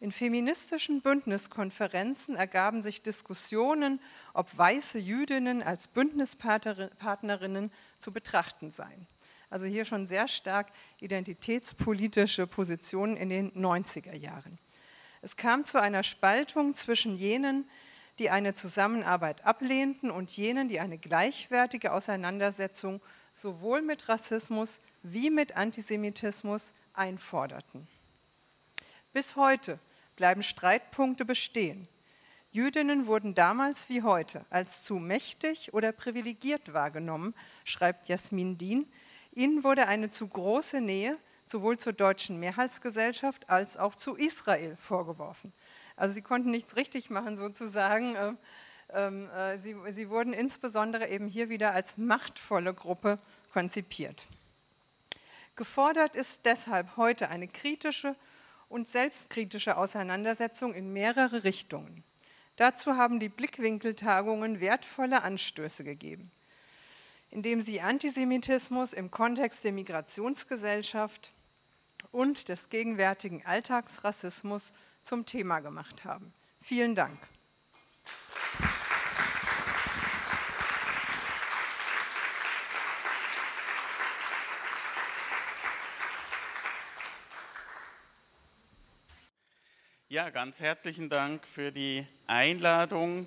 [0.00, 4.00] In feministischen Bündniskonferenzen ergaben sich Diskussionen,
[4.34, 9.06] ob weiße Jüdinnen als Bündnispartnerinnen zu betrachten seien.
[9.50, 14.58] Also hier schon sehr stark identitätspolitische Positionen in den 90er Jahren.
[15.22, 17.66] Es kam zu einer Spaltung zwischen jenen,
[18.18, 23.00] die eine Zusammenarbeit ablehnten und jenen, die eine gleichwertige Auseinandersetzung
[23.32, 27.88] sowohl mit Rassismus wie mit Antisemitismus einforderten.
[29.14, 29.78] Bis heute
[30.16, 31.86] bleiben Streitpunkte bestehen.
[32.50, 37.32] Jüdinnen wurden damals wie heute als zu mächtig oder privilegiert wahrgenommen,
[37.64, 38.92] schreibt Jasmin Dien.
[39.30, 45.52] Ihnen wurde eine zu große Nähe sowohl zur deutschen Mehrheitsgesellschaft als auch zu Israel vorgeworfen.
[45.94, 48.16] Also sie konnten nichts richtig machen sozusagen.
[48.16, 48.38] Ähm,
[48.92, 53.20] ähm, äh, sie, sie wurden insbesondere eben hier wieder als machtvolle Gruppe
[53.52, 54.26] konzipiert.
[55.54, 58.16] Gefordert ist deshalb heute eine kritische
[58.74, 62.02] und selbstkritische Auseinandersetzung in mehrere Richtungen.
[62.56, 66.32] Dazu haben die Blickwinkeltagungen wertvolle Anstöße gegeben,
[67.30, 71.32] indem sie Antisemitismus im Kontext der Migrationsgesellschaft
[72.10, 76.34] und des gegenwärtigen Alltagsrassismus zum Thema gemacht haben.
[76.60, 77.16] Vielen Dank.
[90.14, 93.26] Ja, ganz herzlichen Dank für die Einladung.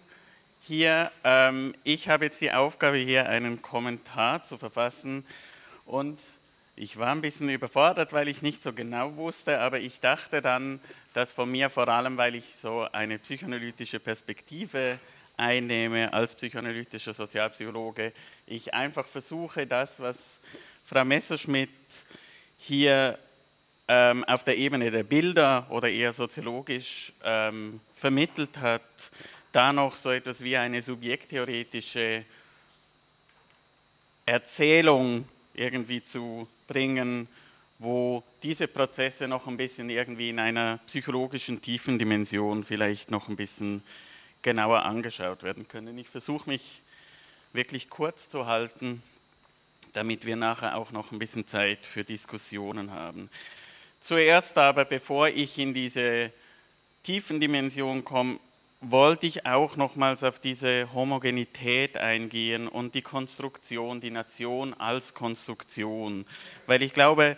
[0.61, 5.25] Hier, ähm, ich habe jetzt die Aufgabe, hier einen Kommentar zu verfassen.
[5.85, 6.17] Und
[6.77, 10.79] ich war ein bisschen überfordert, weil ich nicht so genau wusste, aber ich dachte dann,
[11.11, 14.97] dass von mir vor allem, weil ich so eine psychoanalytische Perspektive
[15.35, 18.13] einnehme als psychoanalytischer Sozialpsychologe,
[18.45, 20.39] ich einfach versuche, das, was
[20.85, 21.69] Frau Messerschmidt
[22.57, 23.19] hier
[23.88, 28.81] ähm, auf der Ebene der Bilder oder eher soziologisch ähm, vermittelt hat,
[29.51, 32.25] da noch so etwas wie eine subjekttheoretische
[34.25, 37.27] Erzählung irgendwie zu bringen,
[37.79, 43.35] wo diese Prozesse noch ein bisschen irgendwie in einer psychologischen tiefen Dimension vielleicht noch ein
[43.35, 43.83] bisschen
[44.41, 45.97] genauer angeschaut werden können.
[45.97, 46.81] Ich versuche mich
[47.53, 49.01] wirklich kurz zu halten,
[49.93, 53.29] damit wir nachher auch noch ein bisschen Zeit für Diskussionen haben.
[54.00, 56.32] Zuerst aber, bevor ich in diese
[57.04, 58.39] tiefen Dimension komme,
[58.82, 66.26] wollte ich auch nochmals auf diese Homogenität eingehen und die Konstruktion, die Nation als Konstruktion.
[66.68, 67.38] Weil ich glaube,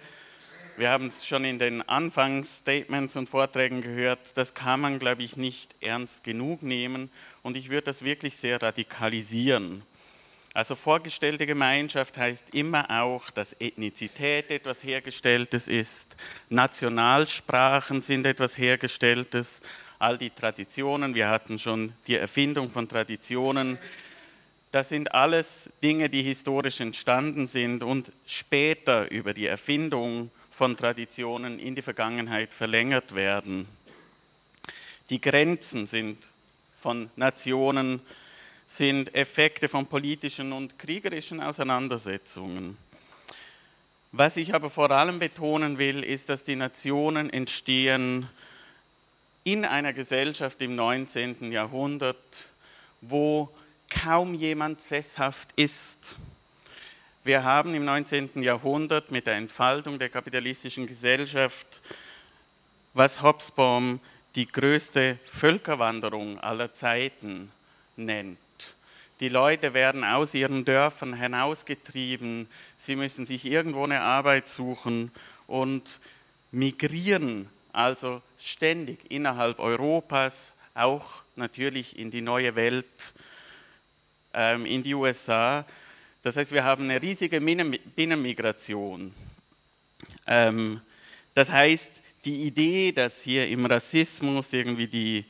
[0.76, 5.38] wir haben es schon in den Anfangsstatements und Vorträgen gehört, das kann man, glaube ich,
[5.38, 7.10] nicht ernst genug nehmen
[7.42, 9.84] und ich würde das wirklich sehr radikalisieren.
[10.54, 16.16] Also vorgestellte Gemeinschaft heißt immer auch, dass Ethnizität etwas Hergestelltes ist,
[16.50, 19.62] Nationalsprachen sind etwas Hergestelltes,
[20.00, 23.78] all die Traditionen, wir hatten schon die Erfindung von Traditionen,
[24.72, 31.60] das sind alles Dinge, die historisch entstanden sind und später über die Erfindung von Traditionen
[31.60, 33.68] in die Vergangenheit verlängert werden.
[35.10, 36.28] Die Grenzen sind
[36.76, 38.02] von Nationen,
[38.72, 42.78] sind Effekte von politischen und kriegerischen Auseinandersetzungen.
[44.12, 48.30] Was ich aber vor allem betonen will, ist, dass die Nationen entstehen
[49.44, 51.52] in einer Gesellschaft im 19.
[51.52, 52.50] Jahrhundert,
[53.02, 53.50] wo
[53.90, 56.20] kaum jemand sesshaft ist.
[57.24, 58.44] Wir haben im 19.
[58.44, 61.82] Jahrhundert mit der Entfaltung der kapitalistischen Gesellschaft,
[62.94, 64.00] was Hobsbawm
[64.36, 67.52] die größte Völkerwanderung aller Zeiten
[67.96, 68.38] nennt.
[69.20, 72.48] Die Leute werden aus ihren Dörfern hinausgetrieben,
[72.78, 75.12] sie müssen sich irgendwo eine Arbeit suchen
[75.48, 76.00] und
[76.52, 83.14] migrieren also ständig innerhalb Europas, auch natürlich in die neue Welt,
[84.34, 85.66] ähm, in die USA.
[86.24, 89.14] Das heißt, wir haben eine riesige Binnenmigration.
[90.28, 90.82] Ähm,
[91.34, 91.92] das heißt,
[92.26, 95.26] die Idee, dass hier im Rassismus irgendwie die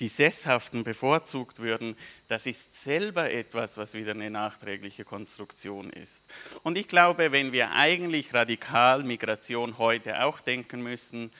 [0.00, 1.96] die Sesshaften bevorzugt würden,
[2.28, 6.22] das ist selber etwas, was wieder eine nachträgliche Konstruktion ist.
[6.62, 11.30] Und ich glaube, wenn wir eigentlich radikal Migration heute auch denken müssen,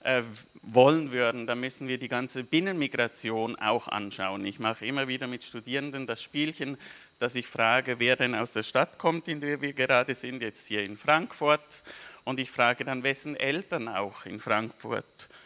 [0.00, 0.22] äh,
[0.62, 4.44] wollen würden, dann müssen wir die ganze Binnenmigration auch anschauen.
[4.44, 6.76] Ich mache immer wieder mit Studierenden das Spielchen,
[7.18, 10.68] dass ich frage, wer denn aus der Stadt kommt, in der wir gerade sind, jetzt
[10.68, 11.82] hier in Frankfurt.
[12.24, 15.43] Und ich frage dann, wessen Eltern auch in Frankfurt äh,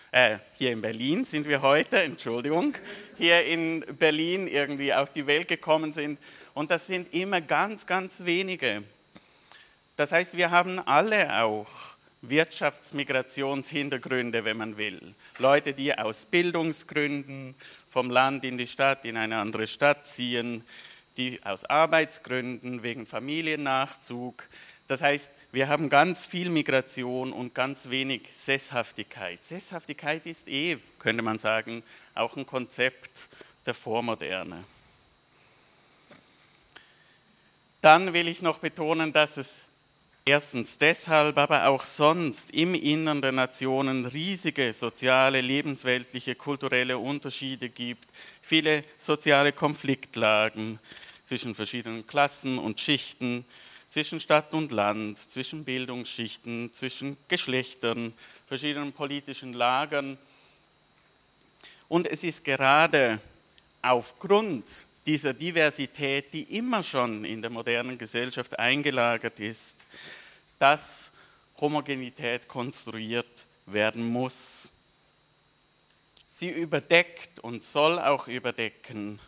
[0.54, 2.74] hier in Berlin sind wir heute, Entschuldigung,
[3.18, 6.18] hier in Berlin irgendwie auf die Welt gekommen sind.
[6.54, 8.84] Und das sind immer ganz, ganz wenige.
[9.96, 11.68] Das heißt, wir haben alle auch
[12.22, 15.14] Wirtschaftsmigrationshintergründe, wenn man will.
[15.38, 17.54] Leute, die aus Bildungsgründen
[17.88, 20.64] vom Land in die Stadt, in eine andere Stadt ziehen,
[21.16, 24.48] die aus Arbeitsgründen, wegen Familiennachzug.
[24.88, 29.44] Das heißt, wir haben ganz viel Migration und ganz wenig Sesshaftigkeit.
[29.44, 31.82] Sesshaftigkeit ist eh, könnte man sagen,
[32.14, 33.28] auch ein Konzept
[33.64, 34.64] der Vormoderne.
[37.80, 39.60] Dann will ich noch betonen, dass es
[40.26, 48.08] erstens deshalb, aber auch sonst im Innern der Nationen riesige soziale, lebensweltliche, kulturelle Unterschiede gibt,
[48.42, 50.78] viele soziale Konfliktlagen
[51.24, 53.46] zwischen verschiedenen Klassen und Schichten,
[53.90, 58.12] zwischen Stadt und Land, zwischen Bildungsschichten, zwischen Geschlechtern,
[58.46, 60.18] verschiedenen politischen Lagern.
[61.88, 63.18] Und es ist gerade
[63.80, 69.74] aufgrund dieser Diversität, die immer schon in der modernen Gesellschaft eingelagert ist,
[70.58, 71.10] dass
[71.58, 74.68] Homogenität konstruiert werden muss.
[76.30, 79.18] Sie überdeckt und soll auch überdecken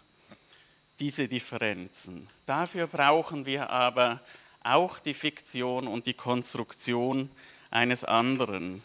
[1.00, 2.26] diese Differenzen.
[2.44, 4.20] Dafür brauchen wir aber
[4.62, 7.30] auch die Fiktion und die Konstruktion
[7.70, 8.82] eines anderen.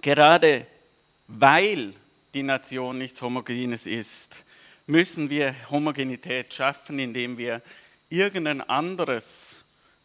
[0.00, 0.66] Gerade
[1.26, 1.92] weil
[2.32, 4.44] die Nation nichts Homogenes ist,
[4.86, 7.62] müssen wir Homogenität schaffen, indem wir
[8.08, 9.56] irgendein anderes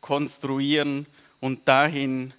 [0.02, 1.06] konstruieren
[1.39, 2.34] und dahin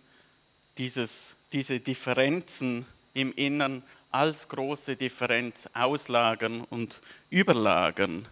[0.76, 2.84] dieses, diese Differenzen
[3.14, 7.00] im Innern als große Differenz auslagern und
[7.30, 8.26] überlagern.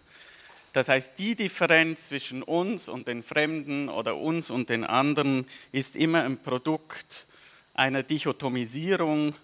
[0.71, 5.95] Das heißt, die Differenz zwischen uns und den Fremden oder uns und den anderen ist
[5.95, 7.27] immer ein Produkt
[7.73, 9.35] einer Dichotomisierung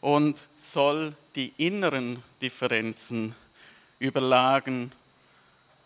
[0.00, 3.34] und soll die inneren Differenzen
[3.98, 4.92] überlagen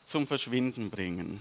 [0.04, 1.40] zum Verschwinden bringen.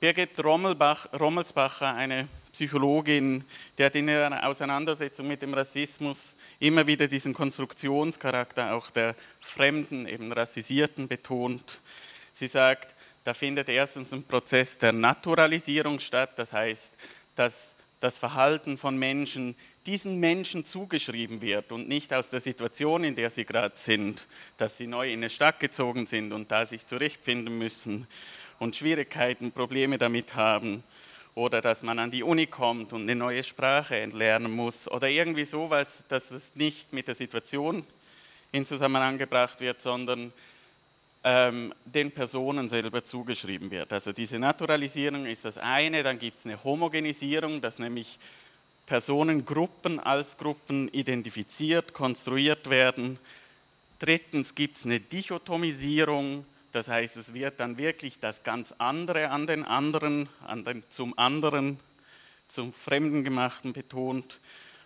[0.00, 3.44] Birgit Rommelsbacher, eine Psychologin,
[3.78, 10.06] die hat in ihrer Auseinandersetzung mit dem Rassismus immer wieder diesen Konstruktionscharakter auch der Fremden,
[10.06, 11.80] eben Rassisierten betont.
[12.32, 12.94] Sie sagt,
[13.24, 16.92] da findet erstens ein Prozess der Naturalisierung statt, das heißt,
[17.36, 19.54] dass das Verhalten von Menschen
[19.86, 24.26] diesen Menschen zugeschrieben wird und nicht aus der Situation, in der sie gerade sind,
[24.56, 28.06] dass sie neu in eine Stadt gezogen sind und da sich zurechtfinden müssen
[28.58, 30.84] und Schwierigkeiten, Probleme damit haben
[31.34, 35.44] oder dass man an die Uni kommt und eine neue Sprache entlernen muss oder irgendwie
[35.44, 37.84] sowas, dass es nicht mit der Situation
[38.52, 40.32] in Zusammenhang gebracht wird, sondern
[41.24, 43.92] ähm, den Personen selber zugeschrieben wird.
[43.92, 48.18] Also diese Naturalisierung ist das eine, dann gibt es eine Homogenisierung, dass nämlich
[48.86, 53.18] Personengruppen als Gruppen identifiziert, konstruiert werden.
[53.98, 59.46] Drittens gibt es eine Dichotomisierung, das heißt, es wird dann wirklich das ganz andere an
[59.46, 61.78] den anderen, an den, zum anderen,
[62.48, 64.40] zum Fremdengemachten betont.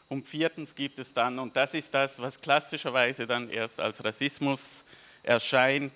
[0.09, 4.84] Und viertens gibt es dann, und das ist das, was klassischerweise dann erst als Rassismus
[5.22, 5.93] erscheint,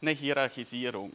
[0.00, 1.12] eine Hierarchisierung.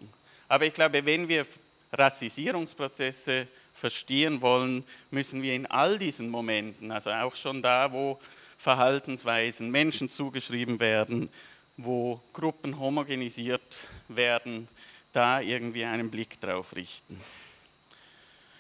[0.48, 1.46] Aber ich glaube, wenn wir
[1.92, 8.20] Rassisierungsprozesse verstehen wollen, müssen wir in all diesen Momenten, also auch schon da, wo
[8.58, 11.30] Verhaltensweisen Menschen zugeschrieben werden,
[11.78, 14.68] wo Gruppen homogenisiert werden,
[15.14, 17.22] da irgendwie einen Blick drauf richten.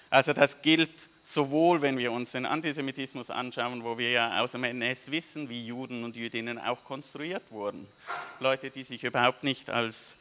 [0.09, 4.63] Also das gilt sowohl, wenn wir uns den Antisemitismus anschauen, wo wir ja aus dem
[4.63, 7.85] NS wissen, wie Juden und Jüdinnen auch konstruiert wurden.
[8.39, 10.15] Leute, die sich überhaupt nicht als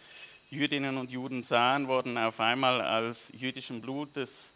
[0.51, 4.53] Jüdinnen und Juden sahen, wurden auf einmal als jüdischen Blutes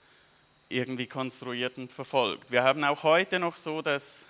[0.68, 2.50] irgendwie konstruiert und verfolgt.
[2.50, 4.24] Wir haben auch heute noch so, dass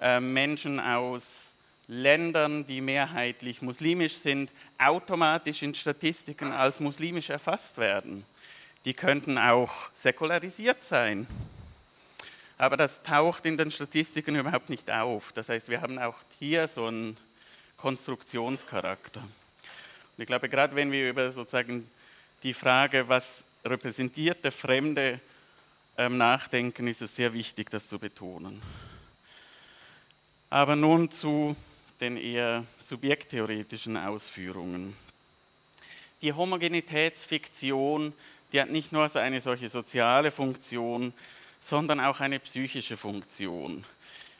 [0.00, 1.45] äh, Menschen aus
[1.88, 8.24] Ländern, die mehrheitlich muslimisch sind, automatisch in Statistiken als muslimisch erfasst werden.
[8.84, 11.26] Die könnten auch säkularisiert sein.
[12.58, 15.32] Aber das taucht in den Statistiken überhaupt nicht auf.
[15.32, 17.16] Das heißt, wir haben auch hier so einen
[17.76, 19.20] Konstruktionscharakter.
[19.20, 21.88] Und ich glaube, gerade wenn wir über sozusagen
[22.42, 25.20] die Frage, was repräsentiert der Fremde,
[25.98, 28.60] ähm, nachdenken, ist es sehr wichtig, das zu betonen.
[30.50, 31.56] Aber nun zu
[32.00, 34.96] den eher subjekttheoretischen Ausführungen.
[36.22, 38.12] Die Homogenitätsfiktion,
[38.52, 41.12] die hat nicht nur eine solche soziale Funktion,
[41.60, 43.84] sondern auch eine psychische Funktion.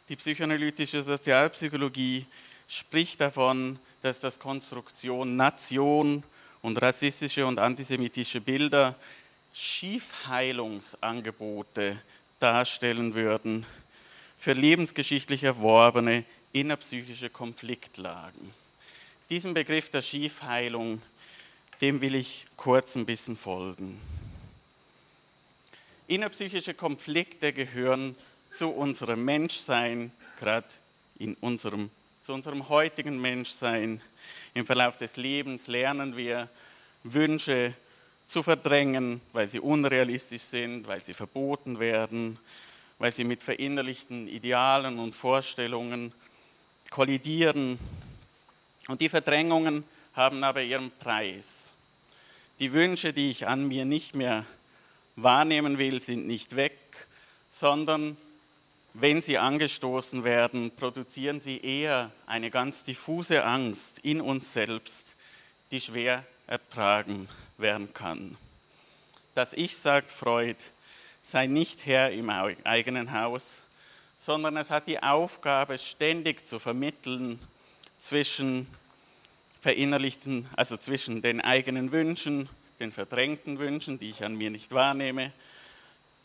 [0.08, 2.24] Die psychoanalytische Sozialpsychologie
[2.68, 6.22] spricht davon, dass das Konstruktion Nation
[6.62, 8.94] und rassistische und antisemitische Bilder
[9.52, 11.96] Schiefheilungsangebote
[12.38, 13.66] darstellen würden
[14.36, 16.24] für lebensgeschichtlich erworbene
[16.56, 18.54] innerpsychische Konfliktlagen.
[19.28, 21.02] Diesem Begriff der Schiefheilung,
[21.82, 24.00] dem will ich kurz ein bisschen folgen.
[26.06, 28.16] Innerpsychische Konflikte gehören
[28.50, 30.68] zu unserem Menschsein, gerade
[31.18, 31.90] in unserem,
[32.22, 34.00] zu unserem heutigen Menschsein.
[34.54, 36.48] Im Verlauf des Lebens lernen wir
[37.02, 37.74] Wünsche
[38.26, 42.38] zu verdrängen, weil sie unrealistisch sind, weil sie verboten werden,
[42.98, 46.14] weil sie mit verinnerlichten Idealen und Vorstellungen
[46.90, 47.78] kollidieren.
[48.88, 49.84] Und die Verdrängungen
[50.14, 51.72] haben aber ihren Preis.
[52.58, 54.46] Die Wünsche, die ich an mir nicht mehr
[55.16, 56.78] wahrnehmen will, sind nicht weg,
[57.50, 58.16] sondern
[58.94, 65.16] wenn sie angestoßen werden, produzieren sie eher eine ganz diffuse Angst in uns selbst,
[65.70, 67.28] die schwer ertragen
[67.58, 68.38] werden kann.
[69.34, 70.56] Das Ich, sagt Freud,
[71.22, 73.64] sei nicht Herr im eigenen Haus,
[74.26, 77.38] sondern es hat die Aufgabe, ständig zu vermitteln
[77.96, 78.66] zwischen
[79.60, 82.48] verinnerlichten, also zwischen den eigenen Wünschen,
[82.80, 85.30] den verdrängten Wünschen, die ich an mir nicht wahrnehme,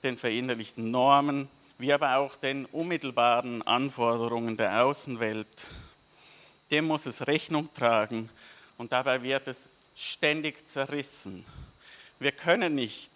[0.01, 1.47] den verinnerlichten Normen,
[1.77, 5.67] wie aber auch den unmittelbaren Anforderungen der Außenwelt.
[6.71, 8.31] Dem muss es Rechnung tragen
[8.79, 11.45] und dabei wird es ständig zerrissen.
[12.17, 13.11] Wir können nicht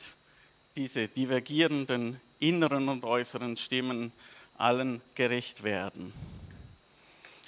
[0.75, 4.11] diese divergierenden inneren und äußeren Stimmen
[4.58, 6.14] allen gerecht werden.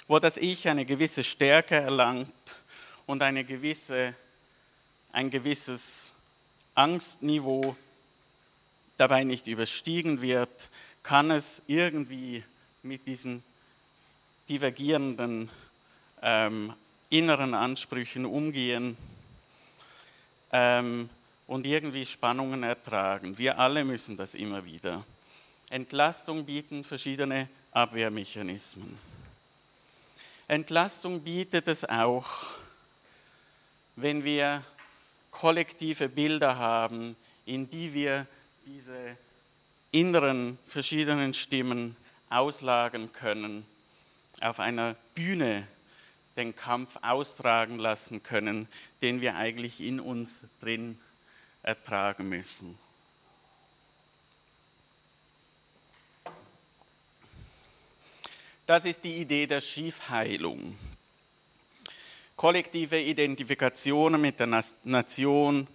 [0.06, 2.32] Wo das Ich eine gewisse Stärke erlangt
[3.06, 4.14] und eine gewisse,
[5.12, 6.12] ein gewisses
[6.74, 7.76] Angstniveau
[8.96, 10.70] dabei nicht überstiegen wird,
[11.02, 12.42] kann es irgendwie
[12.82, 13.42] mit diesen
[14.48, 15.50] divergierenden
[16.22, 16.72] ähm,
[17.10, 18.96] inneren Ansprüchen umgehen
[20.52, 21.08] ähm,
[21.46, 23.38] und irgendwie Spannungen ertragen.
[23.38, 25.04] Wir alle müssen das immer wieder.
[25.70, 28.98] Entlastung bieten verschiedene Abwehrmechanismen.
[30.46, 32.26] Entlastung bietet es auch,
[33.96, 34.62] wenn wir
[35.30, 38.26] kollektive Bilder haben, in die wir
[38.64, 39.16] diese
[39.92, 41.96] inneren verschiedenen Stimmen
[42.30, 43.66] auslagen können,
[44.40, 45.66] auf einer Bühne
[46.36, 48.68] den Kampf austragen lassen können,
[49.02, 50.98] den wir eigentlich in uns drin
[51.62, 52.78] ertragen müssen.
[58.68, 60.76] Das ist die Idee der Schiefheilung.
[62.36, 65.66] Kollektive Identifikationen mit der Nation,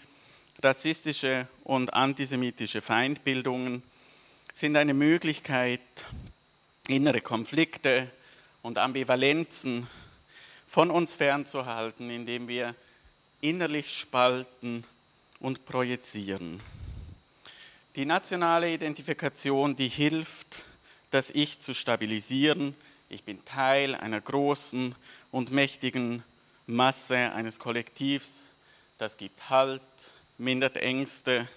[0.61, 3.81] rassistische und antisemitische Feindbildungen
[4.53, 5.81] sind eine Möglichkeit,
[6.87, 8.11] innere Konflikte
[8.61, 9.87] und Ambivalenzen
[10.67, 12.75] von uns fernzuhalten, indem wir
[13.41, 14.83] innerlich spalten
[15.39, 16.61] und projizieren.
[17.95, 20.65] Die nationale Identifikation, die hilft,
[21.13, 22.75] das Ich zu stabilisieren.
[23.07, 24.95] Ich bin Teil einer großen
[25.31, 26.23] und mächtigen
[26.65, 28.51] Masse eines Kollektivs.
[28.97, 29.81] Das gibt Halt,
[30.39, 31.47] mindert Ängste.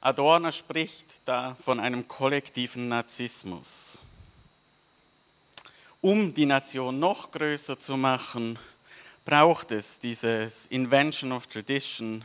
[0.00, 4.00] Adorno spricht da von einem kollektiven Narzissmus.
[6.00, 8.58] Um die Nation noch größer zu machen,
[9.24, 12.24] braucht es dieses Invention of Tradition.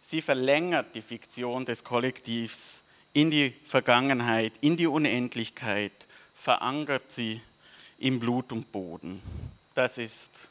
[0.00, 2.83] Sie verlängert die Fiktion des Kollektivs
[3.14, 5.92] in die Vergangenheit, in die Unendlichkeit,
[6.34, 7.40] verankert sie
[7.98, 9.22] im Blut und Boden.
[9.74, 10.48] Das ist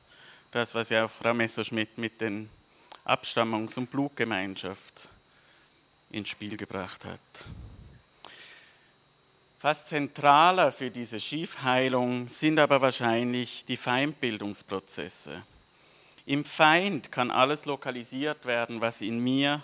[0.51, 2.49] das, was ja auch Frau Messerschmidt mit den
[3.05, 5.09] Abstammungs- und Blutgemeinschaft
[6.09, 7.20] ins Spiel gebracht hat.
[9.59, 15.41] Fast zentraler für diese Schiefheilung sind aber wahrscheinlich die Feindbildungsprozesse.
[16.26, 19.61] Im Feind kann alles lokalisiert werden, was in mir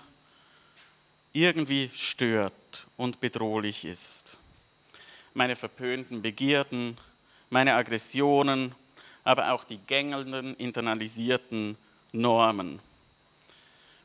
[1.32, 2.54] irgendwie stört
[2.98, 4.38] und bedrohlich ist.
[5.34, 6.98] Meine verpönten Begierden,
[7.50, 8.74] meine Aggressionen,
[9.24, 11.78] aber auch die gängelnden, internalisierten
[12.12, 12.80] Normen,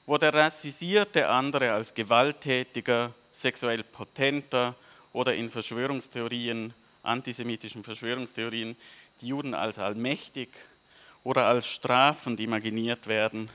[0.07, 4.75] wo der rassisierte andere als gewalttätiger, sexuell potenter
[5.13, 8.77] oder in Verschwörungstheorien, antisemitischen Verschwörungstheorien,
[9.21, 10.51] die Juden als allmächtig
[11.23, 13.49] oder als strafend imaginiert werden,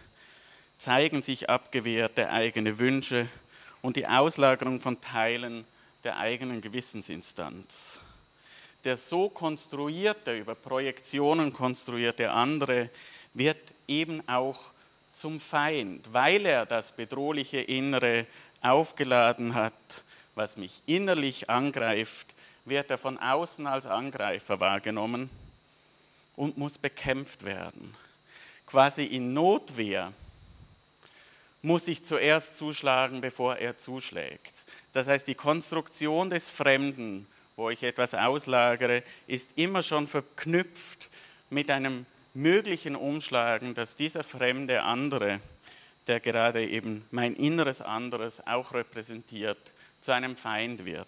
[0.80, 3.28] zeigen sich abgewehrte eigene Wünsche
[3.82, 5.66] und die Auslagerung von Teilen
[6.04, 8.00] der eigenen Gewissensinstanz.
[8.86, 12.90] Der so konstruierte, über Projektionen konstruierte andere
[13.34, 14.72] wird eben auch
[15.14, 18.26] zum Feind, weil er das bedrohliche Innere
[18.62, 19.74] aufgeladen hat,
[20.36, 22.28] was mich innerlich angreift,
[22.64, 25.30] wird er von außen als Angreifer wahrgenommen
[26.36, 27.96] und muss bekämpft werden.
[28.66, 30.14] Quasi in Notwehr
[31.62, 34.54] muss ich zuerst zuschlagen, bevor er zuschlägt.
[34.94, 41.10] Das heißt, die Konstruktion des Fremden, wo ich etwas auslagere, ist immer schon verknüpft
[41.50, 45.42] mit einem möglichen Umschlagen, dass dieser fremde andere,
[46.08, 49.60] der gerade eben mein inneres anderes auch repräsentiert,
[50.02, 51.08] zu einem Feind wird.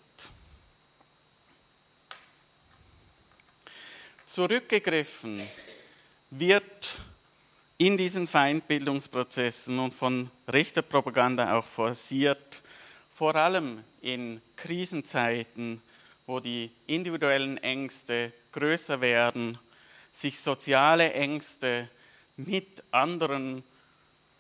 [4.26, 5.42] Zurückgegriffen
[6.30, 7.00] wird
[7.82, 12.62] in diesen Feindbildungsprozessen und von Richterpropaganda auch forciert,
[13.12, 15.82] vor allem in Krisenzeiten,
[16.28, 19.58] wo die individuellen Ängste größer werden,
[20.12, 21.90] sich soziale Ängste
[22.38, 23.64] mit anderen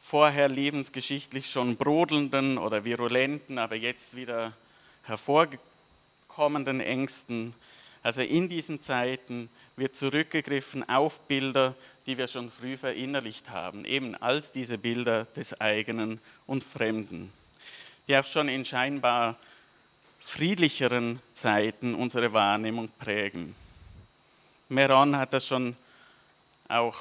[0.04, 4.54] vorher lebensgeschichtlich schon brodelnden oder virulenten, aber jetzt wieder
[5.02, 7.56] hervorkommenden Ängsten
[8.04, 11.76] also in diesen Zeiten wird zurückgegriffen auf Bilder,
[12.06, 17.32] die wir schon früh verinnerlicht haben, eben als diese Bilder des eigenen und Fremden,
[18.08, 19.38] die auch schon in scheinbar
[20.20, 23.56] friedlicheren Zeiten unsere Wahrnehmung prägen.
[24.70, 25.76] Meron hat das schon
[26.68, 26.97] auch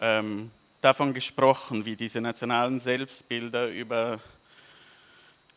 [0.00, 4.20] ähm, davon gesprochen, wie diese nationalen Selbstbilder über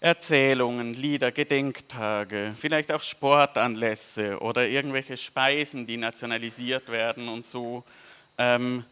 [0.06, 7.84] Erzählungen, Lieder, Gedenktage, vielleicht auch Sportanlässe oder irgendwelche Speisen, die nationalisiert werden und so
[8.38, 8.86] ähm,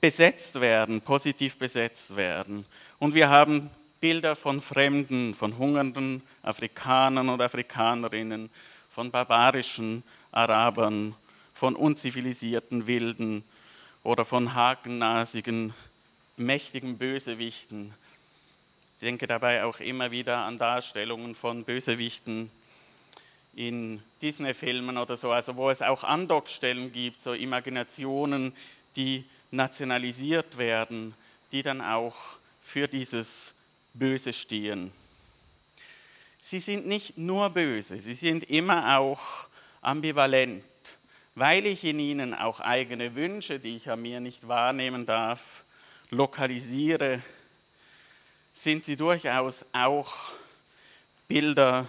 [0.00, 2.64] besetzt werden, positiv besetzt werden.
[3.00, 3.68] Und wir haben
[3.98, 8.48] Bilder von Fremden, von hungernden Afrikanern und Afrikanerinnen,
[8.90, 11.16] von barbarischen Arabern,
[11.52, 13.42] von unzivilisierten Wilden
[14.04, 15.74] oder von hakennasigen
[16.36, 17.92] mächtigen Bösewichten.
[18.96, 22.50] Ich denke dabei auch immer wieder an Darstellungen von Bösewichten
[23.54, 28.54] in Disney-Filmen oder so, also wo es auch Andockstellen gibt, so Imaginationen,
[28.96, 31.14] die nationalisiert werden,
[31.52, 32.16] die dann auch
[32.62, 33.52] für dieses
[33.92, 34.90] Böse stehen.
[36.40, 39.20] Sie sind nicht nur böse, sie sind immer auch
[39.82, 40.64] ambivalent,
[41.34, 45.64] weil ich in ihnen auch eigene Wünsche, die ich an mir nicht wahrnehmen darf,
[46.08, 47.20] lokalisiere,
[48.56, 50.12] sind sie durchaus auch
[51.28, 51.88] Bilder,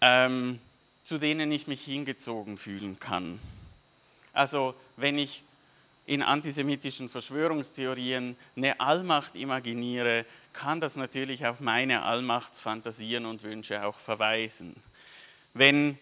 [0.00, 0.58] ähm,
[1.04, 3.38] zu denen ich mich hingezogen fühlen kann.
[4.32, 5.42] Also wenn ich
[6.06, 13.98] in antisemitischen Verschwörungstheorien eine Allmacht imaginiere, kann das natürlich auf meine Allmachtsfantasien und Wünsche auch
[13.98, 14.74] verweisen.
[15.52, 15.98] Wenn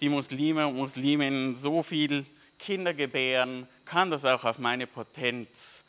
[0.00, 2.26] die Muslime und Musliminnen so viel
[2.58, 5.84] Kinder gebären, kann das auch auf meine Potenz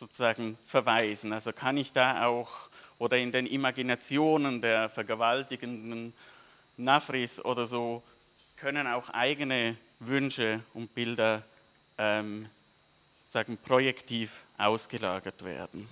[0.00, 1.32] sozusagen verweisen.
[1.32, 6.14] Also kann ich da auch oder in den Imaginationen der vergewaltigenden
[6.76, 8.02] Nafris oder so
[8.56, 11.42] können auch eigene Wünsche und Bilder
[11.98, 12.48] ähm,
[13.10, 15.86] sozusagen projektiv ausgelagert werden.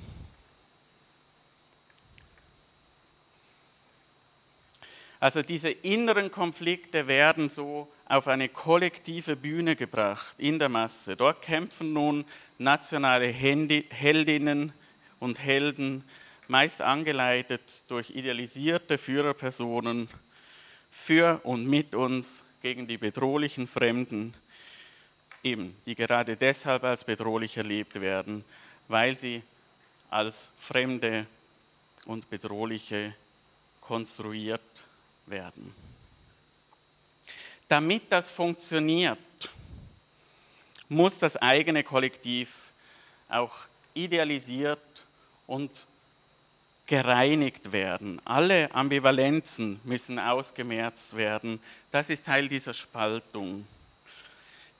[5.20, 11.16] Also diese inneren Konflikte werden so auf eine kollektive Bühne gebracht in der Masse.
[11.16, 12.24] Dort kämpfen nun
[12.58, 14.72] nationale Heldinnen
[15.18, 16.04] und Helden,
[16.46, 20.08] meist angeleitet durch idealisierte Führerpersonen,
[20.90, 24.32] für und mit uns gegen die bedrohlichen Fremden,
[25.42, 28.44] eben, die gerade deshalb als bedrohlich erlebt werden,
[28.88, 29.42] weil sie
[30.10, 31.26] als Fremde
[32.06, 33.14] und Bedrohliche
[33.80, 34.62] konstruiert
[35.30, 35.74] werden.
[37.68, 39.18] Damit das funktioniert,
[40.88, 42.70] muss das eigene Kollektiv
[43.28, 44.78] auch idealisiert
[45.46, 45.86] und
[46.86, 48.20] gereinigt werden.
[48.24, 51.60] Alle Ambivalenzen müssen ausgemerzt werden.
[51.90, 53.66] Das ist Teil dieser Spaltung.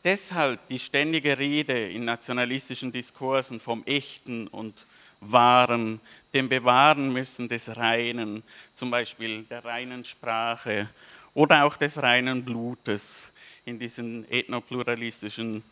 [0.05, 4.87] Deshalb die ständige Rede in nationalistischen Diskursen vom Echten und
[5.21, 6.01] wahren,
[6.33, 8.43] dem Bewahren müssen des Reinen,
[8.75, 10.89] zum Beispiel der reinen Sprache
[11.35, 13.31] oder auch des reinen Blutes
[13.65, 15.63] in diesen ethnopluralistischen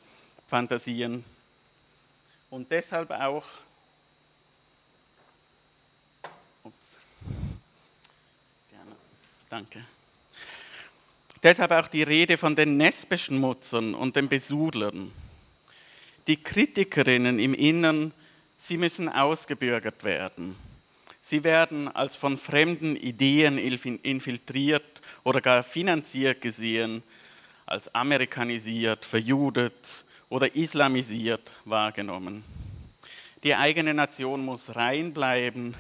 [0.49, 1.25] Fantasien.
[2.51, 3.47] Und deshalb auch,
[6.63, 6.97] ups,
[8.71, 8.93] gerne,
[9.49, 9.85] danke.
[11.43, 15.13] Deshalb auch die Rede von den Nestbeschmutzern und den Besudlern.
[16.27, 18.13] Die Kritikerinnen im Innern
[18.59, 20.57] Sie müssen ausgebürgert werden.
[21.21, 27.03] Sie werden als von fremden Ideen infiltriert oder gar finanziert gesehen,
[27.67, 32.45] als amerikanisiert, verjudet oder islamisiert wahrgenommen.
[33.43, 35.75] Die eigene Nation muss rein bleiben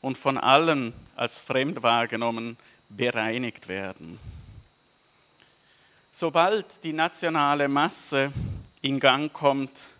[0.00, 2.56] und von allen als fremd wahrgenommen
[2.88, 4.18] bereinigt werden.
[6.10, 8.32] Sobald die nationale Masse
[8.80, 9.90] in Gang kommt,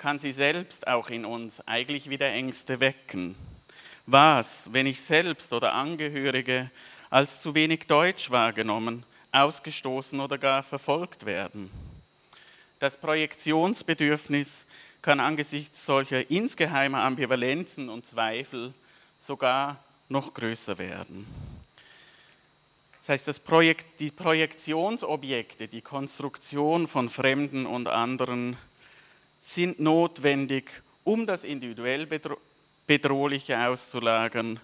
[0.00, 3.34] kann sie selbst auch in uns eigentlich wieder Ängste wecken.
[4.06, 6.70] Was, wenn ich selbst oder Angehörige
[7.10, 11.70] als zu wenig deutsch wahrgenommen, ausgestoßen oder gar verfolgt werden?
[12.78, 14.66] Das Projektionsbedürfnis
[15.02, 18.72] kann angesichts solcher insgeheimer Ambivalenzen und Zweifel
[19.18, 21.26] sogar noch größer werden.
[23.00, 28.56] Das heißt, das Projekt, die Projektionsobjekte, die Konstruktion von Fremden und anderen
[29.40, 32.06] sind notwendig, um das individuell
[32.86, 34.60] Bedrohliche auszulagern,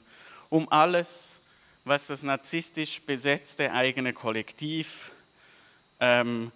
[0.50, 1.40] um alles,
[1.84, 5.12] was das narzisstisch besetzte eigene Kollektiv
[6.00, 6.50] ähm,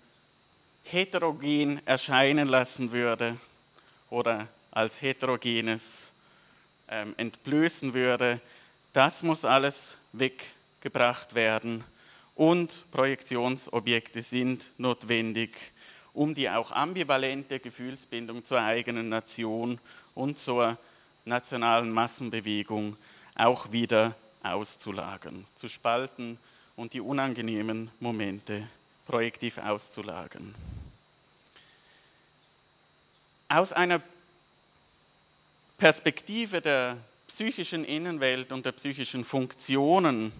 [0.84, 3.36] heterogen erscheinen lassen würde
[4.10, 6.12] oder als heterogenes
[6.88, 8.40] ähm, entblößen würde,
[8.92, 11.84] das muss alles weggebracht werden.
[12.34, 15.72] Und Projektionsobjekte sind notwendig,
[16.12, 19.78] um die auch ambivalente Gefühlsbindung zur eigenen Nation
[20.14, 20.76] und zur
[21.24, 22.96] nationalen Massenbewegung
[23.36, 26.38] auch wieder auszulagern, zu spalten
[26.76, 28.66] und die unangenehmen Momente
[29.06, 30.54] projektiv auszulagern.
[33.48, 34.00] Aus einer
[35.78, 36.96] Perspektive der
[37.26, 40.32] psychischen Innenwelt und der psychischen Funktionen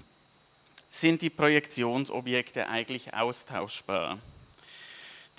[0.91, 4.19] sind die Projektionsobjekte eigentlich austauschbar.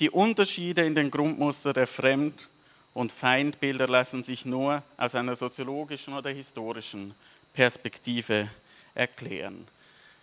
[0.02, 2.50] Die Unterschiede in den Grundmustern der Fremd-
[2.96, 7.14] und Feindbilder lassen sich nur aus einer soziologischen oder historischen
[7.54, 8.50] Perspektive
[8.96, 9.68] erklären.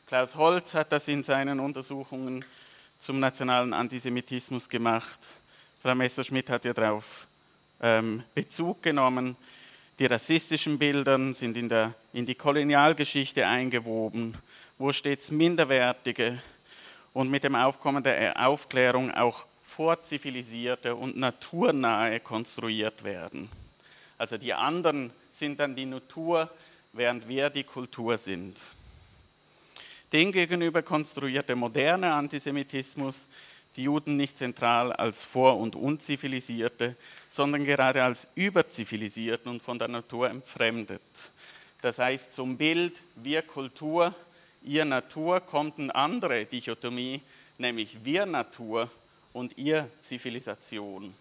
[0.09, 2.45] Klaus Holz hat das in seinen Untersuchungen
[2.99, 5.21] zum nationalen Antisemitismus gemacht.
[5.81, 7.29] Frau Messerschmidt hat ja darauf
[7.81, 9.37] ähm, Bezug genommen.
[10.01, 14.37] Die rassistischen Bilder sind in, der, in die Kolonialgeschichte eingewoben,
[14.77, 16.43] wo stets minderwertige
[17.15, 23.49] und mit dem Aufkommen der Aufklärung auch vorzivilisierte und naturnahe konstruiert werden.
[24.17, 26.51] Also die anderen sind dann die Natur,
[26.95, 28.57] während wir die Kultur sind.
[30.13, 33.29] Demgegenüber konstruiert der moderne Antisemitismus
[33.77, 36.97] die Juden nicht zentral als vor- und unzivilisierte,
[37.29, 41.03] sondern gerade als überzivilisiert und von der Natur entfremdet.
[41.83, 44.15] Das heißt, zum Bild wir Kultur,
[44.65, 47.21] ihr Natur kommt eine andere Dichotomie,
[47.59, 48.91] nämlich wir Natur
[49.33, 51.15] und ihr Zivilisation.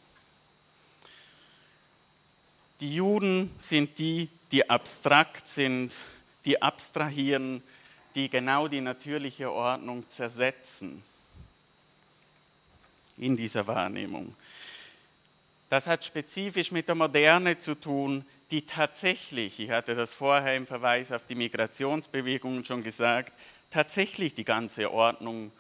[2.80, 5.96] Die Juden sind die, die abstrakt sind,
[6.46, 7.64] die abstrahieren,
[8.16, 11.04] die genau die natürliche Ordnung zersetzen
[13.18, 14.36] in dieser Wahrnehmung.
[15.70, 20.66] Das hat spezifisch mit der Moderne zu tun, die tatsächlich, ich hatte das vorher im
[20.66, 23.34] Verweis auf die Migrationsbewegungen schon gesagt,
[23.70, 25.52] tatsächlich die ganze Ordnung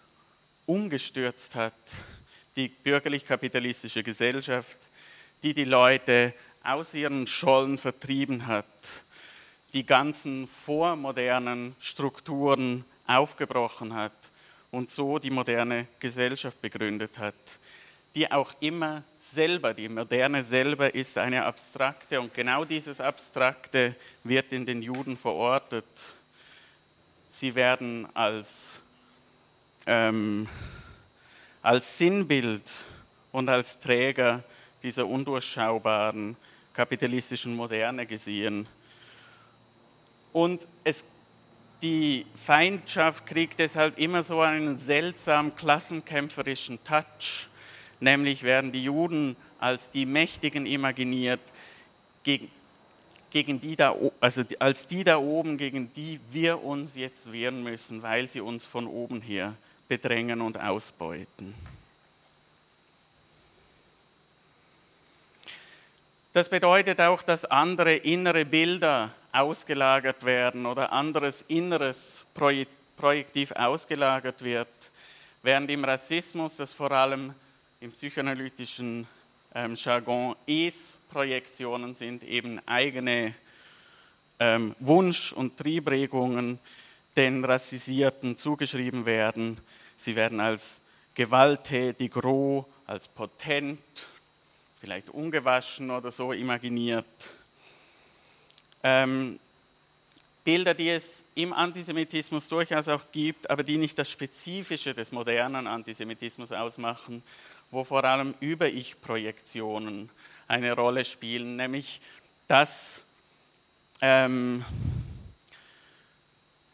[0.66, 1.74] umgestürzt hat,
[2.58, 4.78] die bürgerlich-kapitalistische Gesellschaft,
[5.43, 6.34] die die Leute
[6.64, 8.66] aus ihren Schollen vertrieben hat,
[9.74, 14.12] die ganzen vormodernen Strukturen aufgebrochen hat
[14.72, 17.36] und so die moderne Gesellschaft begründet hat,
[18.16, 24.51] die auch immer selber, die moderne selber ist eine abstrakte und genau dieses Abstrakte wird
[24.51, 25.86] in den Juden verortet.
[27.32, 28.82] Sie werden als,
[29.86, 30.49] ähm,
[31.68, 32.63] als Sinnbild
[33.34, 34.41] und als Träger
[34.84, 36.38] dieser undurchschaubaren
[36.74, 38.65] kapitalistischen Moderne gesehen.
[40.32, 41.03] Und es
[41.82, 47.49] die Feindschaft kriegt deshalb immer so einen seltsam klassenkämpferischen Touch,
[47.99, 51.41] nämlich werden die Juden als die Mächtigen imaginiert,
[52.24, 52.49] gegen,
[53.30, 58.03] gegen die da, also als die da oben, gegen die wir uns jetzt wehren müssen,
[58.03, 59.53] weil sie uns von oben her
[59.88, 61.56] bedrängen und ausbeuten.
[66.34, 72.26] Das bedeutet auch, dass andere innere Bilder ausgelagert werden oder anderes Inneres
[72.96, 74.68] projektiv ausgelagert wird,
[75.42, 77.34] während im Rassismus das vor allem
[77.80, 79.08] im psychoanalytischen
[79.56, 83.34] ähm, Jargon Es-Projektionen sind, eben eigene
[84.40, 86.60] ähm, Wunsch- und Triebregungen
[87.18, 89.57] den Rassisierten zugeschrieben werden.
[89.97, 90.80] Sie werden als
[91.15, 93.80] gewalttätig, roh, als potent,
[94.80, 97.05] vielleicht ungewaschen oder so imaginiert
[98.84, 99.39] ähm,
[100.43, 105.68] Bilder, die es im Antisemitismus durchaus auch gibt, aber die nicht das Spezifische des modernen
[105.68, 107.22] Antisemitismus ausmachen,
[107.70, 110.09] wo vor allem Über-Ich-Projektionen
[110.47, 111.99] eine Rolle spielen, nämlich
[112.47, 113.03] dass,
[114.01, 114.63] ähm,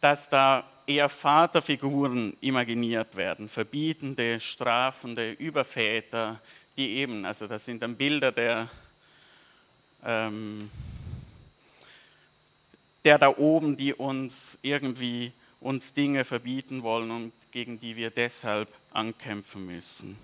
[0.04, 6.42] dass da eher Vaterfiguren imaginiert werden, verbietende, strafende Überväter,
[6.76, 8.68] die eben, also das sind dann Bilder der
[10.04, 10.70] ähm,
[13.02, 18.70] der da oben, die uns irgendwie uns Dinge verbieten wollen und gegen die wir deshalb
[18.92, 20.18] ankämpfen müssen.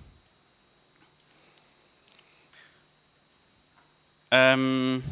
[4.30, 5.02] Ähm,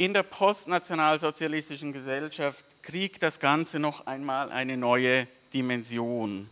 [0.00, 6.48] in der postnationalsozialistischen Gesellschaft kriegt das Ganze noch einmal eine neue Dimension.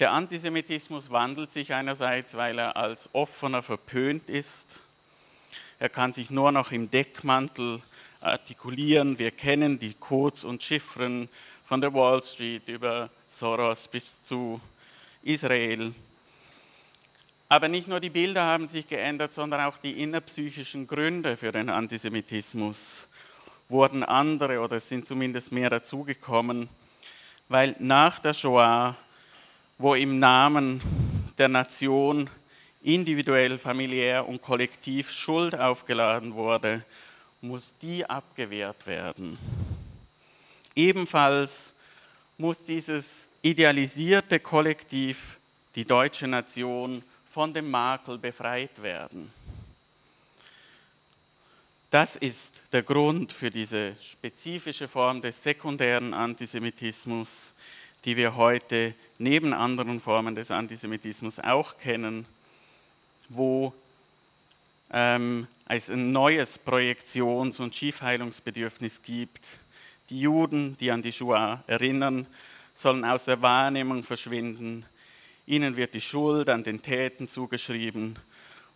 [0.00, 4.80] Der Antisemitismus wandelt sich einerseits, weil er als offener verpönt ist.
[5.78, 7.82] Er kann sich nur noch im Deckmantel
[8.22, 9.18] artikulieren.
[9.18, 11.28] Wir kennen die Codes und Chiffren
[11.66, 14.62] von der Wall Street über Soros bis zu
[15.22, 15.92] Israel.
[17.50, 21.70] Aber nicht nur die Bilder haben sich geändert, sondern auch die innerpsychischen Gründe für den
[21.70, 23.08] Antisemitismus
[23.70, 26.68] wurden andere oder sind zumindest mehr dazugekommen,
[27.48, 28.96] weil nach der Shoah,
[29.78, 30.82] wo im Namen
[31.38, 32.28] der Nation
[32.82, 36.84] individuell, familiär und kollektiv Schuld aufgeladen wurde,
[37.40, 39.38] muss die abgewehrt werden.
[40.74, 41.74] Ebenfalls
[42.36, 45.38] muss dieses idealisierte Kollektiv,
[45.74, 47.02] die deutsche Nation,
[47.38, 49.32] von dem Makel befreit werden.
[51.88, 57.54] Das ist der Grund für diese spezifische Form des sekundären Antisemitismus,
[58.04, 62.26] die wir heute neben anderen Formen des Antisemitismus auch kennen,
[63.28, 63.72] wo
[64.92, 69.60] ähm, es ein neues Projektions- und Schiefheilungsbedürfnis gibt.
[70.10, 72.26] Die Juden, die an die Shoah erinnern,
[72.74, 74.84] sollen aus der Wahrnehmung verschwinden.
[75.48, 78.18] Ihnen wird die Schuld an den Täten zugeschrieben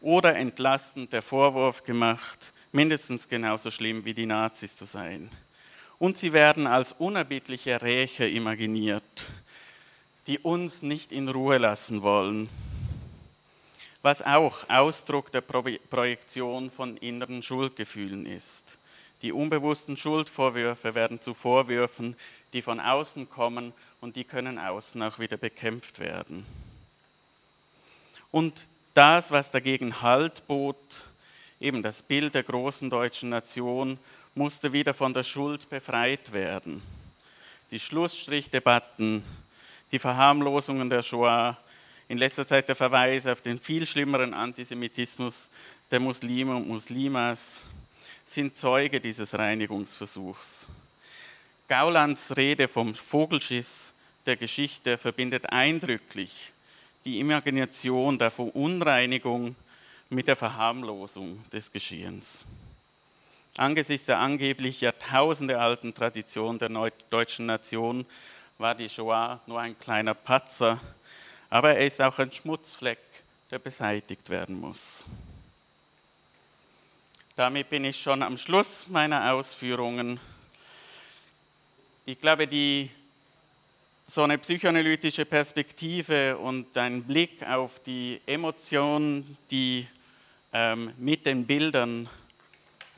[0.01, 5.31] oder entlastend der Vorwurf gemacht, mindestens genauso schlimm wie die Nazis zu sein.
[5.99, 9.03] Und sie werden als unerbittliche Rächer imaginiert,
[10.27, 12.49] die uns nicht in Ruhe lassen wollen,
[14.01, 18.79] was auch Ausdruck der Projektion von inneren Schuldgefühlen ist.
[19.21, 22.17] Die unbewussten Schuldvorwürfe werden zu Vorwürfen,
[22.55, 26.45] die von außen kommen und die können außen auch wieder bekämpft werden.
[28.33, 31.05] Und das, was dagegen Halt bot,
[31.61, 33.99] eben das Bild der großen deutschen Nation,
[34.35, 36.83] musste wieder von der Schuld befreit werden.
[37.71, 39.23] Die Schlussstrichdebatten,
[39.93, 41.57] die Verharmlosungen der Shoah,
[42.09, 45.49] in letzter Zeit der Verweis auf den viel schlimmeren Antisemitismus
[45.91, 47.61] der Muslime und Muslimas
[48.25, 50.69] sind Zeuge dieses Reinigungsversuchs.
[51.69, 53.92] Gaulands Rede vom Vogelschiss
[54.27, 56.53] der Geschichte verbindet eindrücklich
[57.05, 59.57] die Imagination der Verunreinigung
[60.11, 62.45] mit der Verharmlosung des Geschehens.
[63.57, 66.71] Angesichts der angeblich jahrtausendealten Tradition der
[67.11, 68.07] deutschen Nation
[68.59, 70.81] war die Shoah nur ein kleiner Patzer,
[71.51, 72.99] aber er ist auch ein Schmutzfleck,
[73.51, 75.05] der beseitigt werden muss.
[77.37, 80.21] Damit bin ich schon am Schluss meiner Ausführungen.
[82.07, 82.91] Ich glaube, die
[84.07, 89.87] so eine psychoanalytische Perspektive und ein Blick auf die Emotionen, die
[90.53, 92.09] ähm, mit den Bildern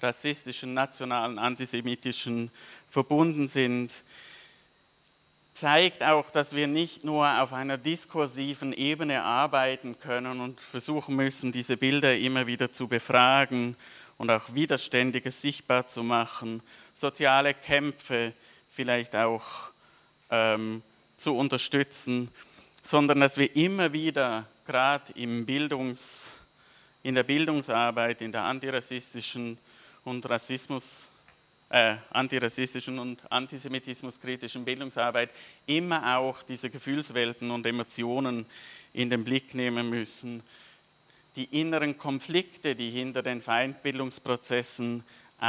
[0.02, 2.50] rassistischen, nationalen, antisemitischen
[2.90, 3.92] verbunden sind,
[5.54, 11.52] zeigt auch, dass wir nicht nur auf einer diskursiven Ebene arbeiten können und versuchen müssen,
[11.52, 13.76] diese Bilder immer wieder zu befragen
[14.18, 16.60] und auch Widerständiges sichtbar zu machen,
[16.92, 18.32] soziale Kämpfe
[18.72, 19.44] vielleicht auch
[20.30, 20.82] ähm,
[21.16, 22.28] zu unterstützen,
[22.82, 26.30] sondern dass wir immer wieder, gerade im Bildungs,
[27.02, 29.58] in der Bildungsarbeit, in der antirassistischen
[30.04, 31.10] und Rassismus,
[31.70, 35.30] äh, antirassistischen und antisemitismuskritischen Bildungsarbeit,
[35.66, 38.46] immer auch diese Gefühlswelten und Emotionen
[38.92, 40.42] in den Blick nehmen müssen,
[41.36, 45.02] die inneren Konflikte, die hinter den Feindbildungsprozessen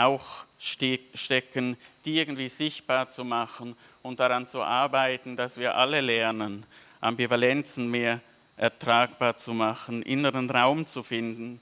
[0.04, 6.66] auch stecken, die irgendwie sichtbar zu machen und daran zu arbeiten, dass wir alle lernen,
[7.02, 8.20] Ambivalenzen mehr
[8.58, 11.60] ertragbar zu machen, inneren Raum zu finden,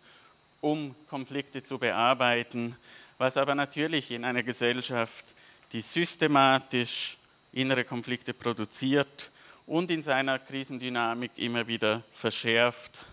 [0.61, 2.75] um Konflikte zu bearbeiten,
[3.17, 5.33] was aber natürlich in einer Gesellschaft,
[5.71, 7.17] die systematisch
[7.51, 9.31] innere Konflikte produziert
[9.65, 13.05] und in seiner Krisendynamik immer wieder verschärft,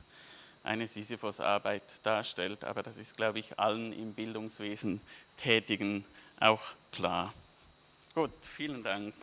[0.62, 2.64] eine Sisyphos-Arbeit darstellt.
[2.64, 5.00] Aber das ist, glaube ich, allen im Bildungswesen
[5.36, 6.04] Tätigen
[6.38, 7.32] auch klar.
[8.14, 9.14] Gut, vielen Dank.